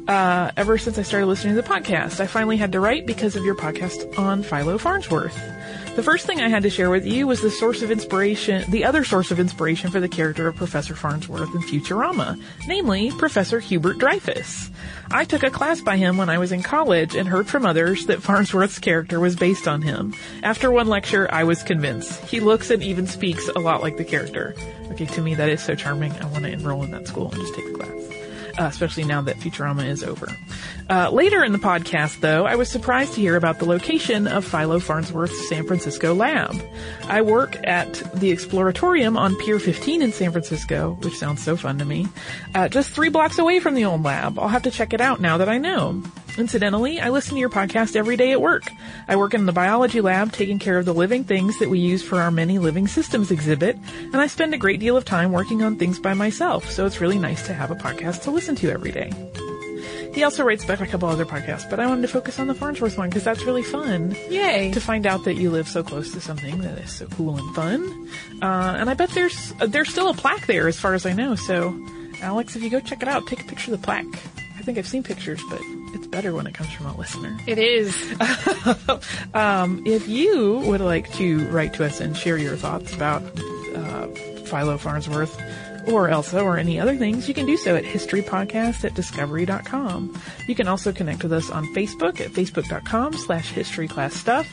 Uh, 0.08 0.52
ever 0.56 0.78
since 0.78 0.98
I 0.98 1.02
started 1.02 1.26
listening 1.26 1.56
to 1.56 1.62
the 1.62 1.68
podcast, 1.68 2.22
I 2.22 2.28
finally 2.28 2.56
had 2.56 2.72
to 2.72 2.80
write 2.80 3.06
because 3.06 3.36
of 3.36 3.44
your 3.44 3.56
podcast 3.56 4.18
on 4.18 4.42
Philo 4.42 4.78
Farnsworth. 4.78 5.38
The 5.98 6.04
first 6.04 6.26
thing 6.26 6.40
I 6.40 6.48
had 6.48 6.64
to 6.64 6.70
share 6.70 6.90
with 6.90 7.06
you 7.06 7.28
was 7.28 7.42
the 7.42 7.52
source 7.52 7.82
of 7.82 7.92
inspiration, 7.92 8.70
the 8.72 8.86
other 8.86 9.04
source 9.04 9.32
of 9.32 9.40
inspiration 9.40 9.92
for 9.92 10.00
the 10.00 10.08
character 10.08 10.48
of 10.48 10.56
Professor 10.56 10.96
Farnsworth 10.96 11.54
in 11.54 11.62
Futurama, 11.62 12.42
namely 12.68 13.12
Professor 13.12 13.60
Hubert 13.60 13.98
Dreyfus. 13.98 14.70
I 15.12 15.26
took 15.26 15.44
a 15.44 15.50
class 15.50 15.82
by 15.82 15.98
him 15.98 16.16
when 16.16 16.30
I 16.30 16.38
was 16.38 16.54
in 16.54 16.64
college 16.64 17.16
and 17.16 17.28
heard 17.28 17.48
from 17.48 17.66
others 17.66 18.06
that 18.06 18.22
Farnsworth's 18.22 18.80
character 18.80 19.20
was 19.20 19.36
based 19.36 19.68
on 19.68 19.82
him. 19.82 20.14
After 20.42 20.72
one 20.72 20.88
lecture, 20.88 21.28
I 21.34 21.44
was 21.44 21.64
convinced. 21.64 22.24
He 22.26 22.40
looks 22.40 22.70
and 22.70 22.82
even 22.82 23.08
speaks 23.08 23.50
a 23.50 23.60
lot 23.60 23.82
like 23.82 23.98
the 23.98 24.06
character. 24.06 24.56
Okay, 24.92 25.08
to 25.08 25.22
me 25.22 25.36
that 25.36 25.50
is 25.50 25.62
so 25.62 25.76
charming. 25.76 26.14
I 26.14 26.28
want 26.28 26.46
to 26.46 26.52
enroll 26.52 26.84
in 26.84 26.92
that 26.92 27.08
school 27.08 27.32
and 27.32 27.42
just 27.42 27.56
take 27.56 27.66
the 27.66 27.80
class 27.80 27.97
uh, 28.58 28.66
especially 28.66 29.04
now 29.04 29.22
that 29.22 29.38
Futurama 29.38 29.88
is 29.88 30.04
over. 30.04 30.28
Uh, 30.90 31.10
later 31.12 31.44
in 31.44 31.52
the 31.52 31.58
podcast, 31.58 32.22
though, 32.22 32.46
I 32.46 32.56
was 32.56 32.70
surprised 32.70 33.14
to 33.14 33.22
hear 33.22 33.36
about 33.36 33.60
the 33.60 33.66
location 33.66 34.26
of 34.26 34.46
Philo 34.46 34.80
Farnsworth's 34.80 35.50
San 35.50 35.66
Francisco 35.66 36.14
lab. 36.14 36.56
I 37.08 37.22
work 37.24 37.58
at 37.68 37.94
the 38.16 38.32
Exploratorium 38.32 39.18
on 39.18 39.36
Pier 39.36 39.60
15 39.60 40.02
in 40.02 40.14
San 40.14 40.32
Francisco, 40.32 40.98
which 41.02 41.18
sounds 41.18 41.44
so 41.44 41.58
fun 41.58 41.80
to 41.80 41.86
me, 41.86 42.08
uh, 42.56 42.70
just 42.70 42.92
three 42.92 43.10
blocks 43.10 43.38
away 43.38 43.60
from 43.60 43.76
the 43.76 43.84
old 43.84 44.04
lab. 44.04 44.40
I'll 44.40 44.48
have 44.48 44.64
to 44.64 44.72
check 44.72 44.94
it 44.94 45.02
out 45.02 45.20
now 45.20 45.38
that 45.38 45.50
I 45.50 45.58
know. 45.58 46.02
Incidentally, 46.38 47.02
I 47.02 47.10
listen 47.10 47.34
to 47.34 47.40
your 47.40 47.50
podcast 47.50 47.96
every 47.96 48.16
day 48.16 48.32
at 48.32 48.40
work. 48.40 48.72
I 49.08 49.16
work 49.16 49.34
in 49.34 49.46
the 49.46 49.52
biology 49.52 50.02
lab 50.02 50.32
taking 50.32 50.60
care 50.60 50.78
of 50.78 50.86
the 50.86 50.94
living 50.94 51.24
things 51.24 51.60
that 51.60 51.70
we 51.70 51.80
use 51.80 52.04
for 52.04 52.22
our 52.22 52.32
many 52.32 52.60
living 52.60 52.88
systems 52.88 53.32
exhibit, 53.32 53.76
and 54.00 54.16
I 54.16 54.28
spend 54.28 54.54
a 54.54 54.58
great 54.58 54.80
deal 54.80 54.96
of 54.96 55.04
time 55.04 55.32
working 55.32 55.64
on 55.64 55.78
things 55.78 56.00
by 56.00 56.14
myself, 56.14 56.70
so 56.70 56.86
it's 56.86 57.02
really 57.02 57.20
nice 57.20 57.46
to 57.48 57.54
have 57.54 57.72
a 57.72 57.76
podcast 57.76 58.22
to 58.24 58.32
listen 58.32 58.56
to 58.58 58.70
every 58.70 58.92
day. 58.92 59.12
He 60.18 60.24
also 60.24 60.44
writes 60.44 60.64
about 60.64 60.82
a 60.82 60.88
couple 60.88 61.08
other 61.08 61.28
podcasts, 61.28 61.70
but 61.70 61.80
I 61.80 61.86
wanted 61.86 62.02
to 62.02 62.08
focus 62.08 62.40
on 62.40 62.48
the 62.48 62.56
Farnsworth 62.56 62.98
one 62.98 63.08
because 63.08 63.24
that's 63.24 63.44
really 63.44 63.62
fun. 63.62 64.16
Yay! 64.32 64.72
To 64.72 64.82
find 64.82 65.06
out 65.06 65.26
that 65.26 65.36
you 65.36 65.52
live 65.52 65.68
so 65.68 65.84
close 65.84 66.12
to 66.14 66.20
something 66.20 66.58
that 66.62 66.76
is 66.80 66.92
so 66.92 67.06
cool 67.06 67.38
and 67.38 67.56
fun. 67.56 68.10
Uh, 68.42 68.78
and 68.80 68.90
I 68.90 68.96
bet 68.96 69.12
there's 69.12 69.54
uh, 69.62 69.68
there's 69.68 69.90
still 69.90 70.10
a 70.10 70.16
plaque 70.16 70.48
there, 70.48 70.68
as 70.68 70.80
far 70.80 70.96
as 70.96 71.06
I 71.06 71.14
know. 71.14 71.36
So, 71.36 71.80
Alex, 72.20 72.56
if 72.56 72.64
you 72.64 72.72
go 72.72 72.80
check 72.80 73.04
it 73.04 73.08
out, 73.08 73.28
take 73.28 73.42
a 73.42 73.44
picture 73.44 73.72
of 73.72 73.80
the 73.80 73.86
plaque. 73.86 74.08
I 74.58 74.64
think 74.64 74.80
I've 74.80 74.88
seen 74.88 75.04
pictures, 75.04 75.40
but 75.52 75.62
it's 75.94 76.08
better 76.08 76.34
when 76.34 76.48
it 76.48 76.56
comes 76.56 76.72
from 76.72 76.88
a 76.88 76.98
listener. 76.98 77.38
It 77.46 77.60
is. 77.60 77.96
um, 79.36 79.84
if 79.86 80.08
you 80.08 80.64
would 80.66 80.82
like 80.82 81.14
to 81.14 81.48
write 81.50 81.76
to 81.76 81.86
us 81.86 82.02
and 82.02 82.18
share 82.18 82.40
your 82.40 82.56
thoughts 82.56 82.92
about 82.92 83.22
uh, 83.76 84.08
Philo 84.46 84.80
Farnsworth 84.80 85.40
or 85.88 86.10
Elsa 86.10 86.42
or 86.42 86.58
any 86.58 86.80
other 86.80 86.96
things, 86.96 87.28
you 87.28 87.34
can 87.34 87.46
do 87.46 87.58
so 87.58 87.76
at 87.76 87.84
historypodcast 87.84 88.84
at 88.84 88.94
discovery.com. 88.94 90.22
You 90.48 90.56
can 90.56 90.68
also 90.68 90.92
connect 90.92 91.24
with 91.24 91.34
us 91.34 91.50
on 91.50 91.66
Facebook 91.74 92.20
at 92.20 92.32
facebook.com 92.32 93.14
slash 93.14 93.54
historyclassstuff. 93.54 94.48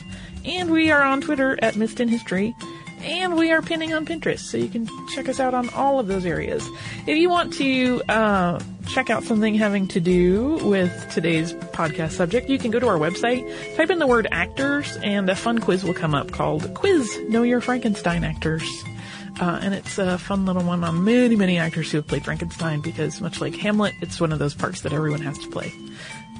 And 0.45 0.71
we 0.71 0.91
are 0.91 1.01
on 1.01 1.21
Twitter 1.21 1.57
at 1.61 1.75
Missed 1.75 1.99
in 1.99 2.07
History. 2.07 2.55
And 3.01 3.35
we 3.35 3.51
are 3.51 3.61
pinning 3.61 3.93
on 3.93 4.05
Pinterest, 4.05 4.39
so 4.39 4.57
you 4.57 4.67
can 4.67 4.87
check 5.09 5.29
us 5.29 5.39
out 5.39 5.53
on 5.53 5.69
all 5.69 5.99
of 5.99 6.07
those 6.07 6.25
areas. 6.25 6.67
If 7.05 7.17
you 7.17 7.29
want 7.29 7.53
to 7.53 8.01
uh, 8.09 8.59
check 8.87 9.11
out 9.11 9.23
something 9.23 9.53
having 9.53 9.87
to 9.89 9.99
do 9.99 10.55
with 10.63 11.11
today's 11.11 11.53
podcast 11.53 12.13
subject, 12.13 12.49
you 12.49 12.57
can 12.57 12.71
go 12.71 12.79
to 12.79 12.87
our 12.87 12.97
website, 12.97 13.45
type 13.75 13.91
in 13.91 13.99
the 13.99 14.07
word 14.07 14.27
actors, 14.31 14.97
and 15.03 15.29
a 15.29 15.35
fun 15.35 15.59
quiz 15.59 15.83
will 15.83 15.93
come 15.93 16.15
up 16.15 16.31
called 16.31 16.73
Quiz 16.73 17.19
Know 17.27 17.43
Your 17.43 17.61
Frankenstein 17.61 18.23
Actors. 18.23 18.63
Uh, 19.39 19.59
and 19.61 19.73
it's 19.73 19.97
a 19.97 20.17
fun 20.17 20.45
little 20.45 20.63
one 20.63 20.83
on 20.83 21.03
many, 21.03 21.35
many 21.35 21.57
actors 21.57 21.91
who 21.91 21.97
have 21.97 22.07
played 22.07 22.23
Frankenstein 22.23 22.79
because 22.81 23.19
much 23.19 23.41
like 23.41 23.55
Hamlet, 23.55 23.93
it's 24.01 24.19
one 24.19 24.31
of 24.31 24.39
those 24.39 24.53
parts 24.53 24.81
that 24.81 24.93
everyone 24.93 25.21
has 25.21 25.37
to 25.39 25.49
play. 25.49 25.73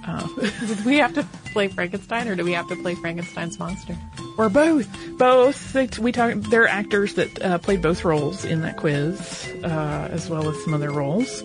Uh, 0.06 0.28
do 0.38 0.78
we 0.86 0.98
have 0.98 1.14
to 1.14 1.24
play 1.52 1.68
Frankenstein 1.68 2.28
or 2.28 2.36
do 2.36 2.44
we 2.44 2.54
have 2.54 2.68
to 2.70 2.76
play 2.78 2.96
Frankenstein's 2.96 3.60
monster? 3.60 3.98
Or 4.38 4.50
both. 4.50 4.88
Both. 5.18 5.74
They, 5.74 5.90
we 6.00 6.12
talk, 6.12 6.36
there 6.36 6.64
are 6.64 6.68
actors 6.68 7.16
that 7.16 7.42
uh, 7.42 7.58
played 7.58 7.82
both 7.82 8.06
roles 8.06 8.46
in 8.46 8.62
that 8.62 8.78
quiz, 8.78 9.52
uh, 9.64 10.10
as 10.12 10.30
well 10.30 10.48
as 10.50 10.64
some 10.64 10.74
other 10.74 10.92
roles. 10.92 11.44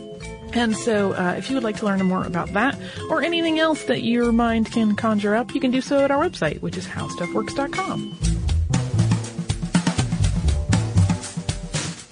And 0.53 0.77
so, 0.77 1.13
uh, 1.13 1.35
if 1.39 1.49
you 1.49 1.55
would 1.55 1.63
like 1.63 1.77
to 1.77 1.85
learn 1.85 2.05
more 2.05 2.25
about 2.25 2.53
that 2.55 2.77
or 3.09 3.23
anything 3.23 3.61
else 3.61 3.85
that 3.85 4.03
your 4.03 4.33
mind 4.33 4.73
can 4.73 4.97
conjure 4.97 5.37
up, 5.37 5.55
you 5.55 5.61
can 5.61 5.71
do 5.71 5.81
so 5.81 6.05
at 6.05 6.11
our 6.11 6.29
website, 6.29 6.61
which 6.61 6.77
is 6.77 6.87
howstuffworks.com. 6.87 8.40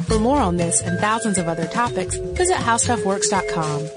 For 0.08 0.18
more 0.18 0.40
on 0.40 0.56
this 0.56 0.80
and 0.80 0.98
thousands 0.98 1.36
of 1.36 1.48
other 1.48 1.66
topics, 1.66 2.16
visit 2.16 2.56
howstuffworks.com. 2.56 3.88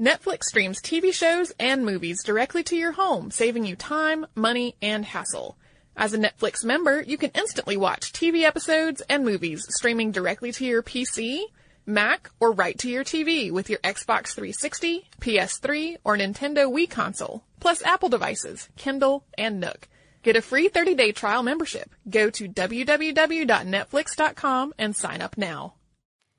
Netflix 0.00 0.44
streams 0.44 0.80
TV 0.80 1.12
shows 1.12 1.52
and 1.60 1.84
movies 1.84 2.22
directly 2.22 2.62
to 2.62 2.76
your 2.76 2.92
home, 2.92 3.30
saving 3.30 3.66
you 3.66 3.76
time, 3.76 4.24
money, 4.34 4.76
and 4.80 5.04
hassle. 5.04 5.58
As 5.94 6.14
a 6.14 6.18
Netflix 6.18 6.64
member, 6.64 7.02
you 7.02 7.18
can 7.18 7.32
instantly 7.34 7.76
watch 7.76 8.12
TV 8.12 8.44
episodes 8.44 9.02
and 9.10 9.26
movies 9.26 9.66
streaming 9.68 10.10
directly 10.10 10.52
to 10.52 10.64
your 10.64 10.82
PC, 10.82 11.42
Mac, 11.86 12.30
or 12.40 12.52
right 12.52 12.76
to 12.78 12.90
your 12.90 13.04
TV 13.04 13.52
with 13.52 13.70
your 13.70 13.78
Xbox 13.78 14.34
360, 14.34 15.08
PS3, 15.20 15.98
or 16.02 16.16
Nintendo 16.16 16.68
Wii 16.70 16.90
console, 16.90 17.44
plus 17.60 17.84
Apple 17.84 18.08
devices, 18.08 18.68
Kindle, 18.76 19.24
and 19.38 19.60
Nook. 19.60 19.86
Get 20.24 20.34
a 20.34 20.42
free 20.42 20.68
30-day 20.68 21.12
trial 21.12 21.44
membership. 21.44 21.94
Go 22.10 22.30
to 22.30 22.48
www.netflix.com 22.48 24.74
and 24.76 24.96
sign 24.96 25.22
up 25.22 25.38
now. 25.38 25.74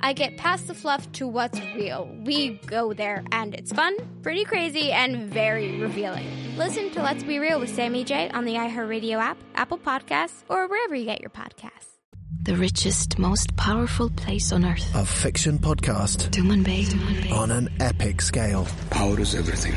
I 0.00 0.12
get 0.12 0.36
past 0.36 0.66
the 0.68 0.74
fluff 0.74 1.10
to 1.12 1.26
what's 1.26 1.60
real. 1.74 2.08
We 2.24 2.60
go 2.66 2.92
there, 2.92 3.24
and 3.32 3.54
it's 3.54 3.72
fun, 3.72 3.96
pretty 4.22 4.44
crazy, 4.44 4.92
and 4.92 5.32
very 5.32 5.80
revealing. 5.80 6.56
Listen 6.56 6.90
to 6.90 7.02
Let's 7.02 7.22
Be 7.22 7.38
Real 7.38 7.60
with 7.60 7.74
Sammy 7.74 8.04
J 8.04 8.30
on 8.30 8.44
the 8.44 8.54
iHeartRadio 8.54 9.18
app, 9.18 9.38
Apple 9.54 9.78
Podcasts, 9.78 10.42
or 10.48 10.68
wherever 10.68 10.94
you 10.94 11.04
get 11.04 11.20
your 11.20 11.30
podcasts. 11.30 11.96
The 12.42 12.56
richest, 12.56 13.18
most 13.18 13.56
powerful 13.56 14.10
place 14.10 14.52
on 14.52 14.64
earth. 14.64 14.94
A 14.94 15.04
fiction 15.04 15.58
podcast. 15.58 16.30
Tumanbay. 16.30 17.24
Bay. 17.24 17.30
On 17.30 17.50
an 17.50 17.68
epic 17.80 18.22
scale. 18.22 18.66
Power 18.90 19.20
is 19.20 19.34
everything. 19.34 19.74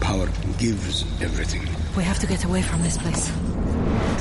Power 0.00 0.28
gives 0.58 1.02
everything. 1.22 1.66
We 1.96 2.04
have 2.04 2.18
to 2.20 2.26
get 2.26 2.44
away 2.44 2.62
from 2.62 2.82
this 2.82 2.96
place. 2.96 3.30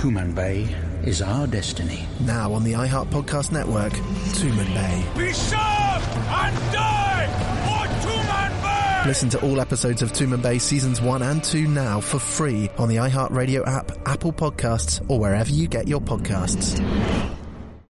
Tumanbay 0.02 1.06
is 1.06 1.22
our 1.22 1.48
destiny. 1.48 2.06
Now 2.22 2.54
on 2.54 2.64
the 2.64 2.74
iHeart 2.74 3.08
Podcast 3.10 3.52
Network, 3.52 3.94
Tumanbay. 3.94 5.18
Be 5.18 5.32
sharp 5.34 6.18
and 6.18 6.74
die 6.74 7.28
for 7.66 8.08
Tumanbay! 8.08 9.06
Listen 9.06 9.30
to 9.30 9.42
all 9.42 9.62
episodes 9.62 10.02
of 10.02 10.12
Tumanbay 10.12 10.60
seasons 10.60 11.00
1 11.02 11.22
and 11.22 11.44
2 11.44 11.68
now 11.68 12.00
for 12.00 12.20
free 12.20 12.70
on 12.78 12.90
the 12.90 12.98
iHeart 12.98 13.32
Radio 13.32 13.66
app, 13.66 13.92
Apple 14.08 14.34
Podcasts, 14.34 15.04
or 15.10 15.20
wherever 15.20 15.52
you 15.52 15.68
get 15.68 15.88
your 15.88 16.02
podcasts. 16.02 16.80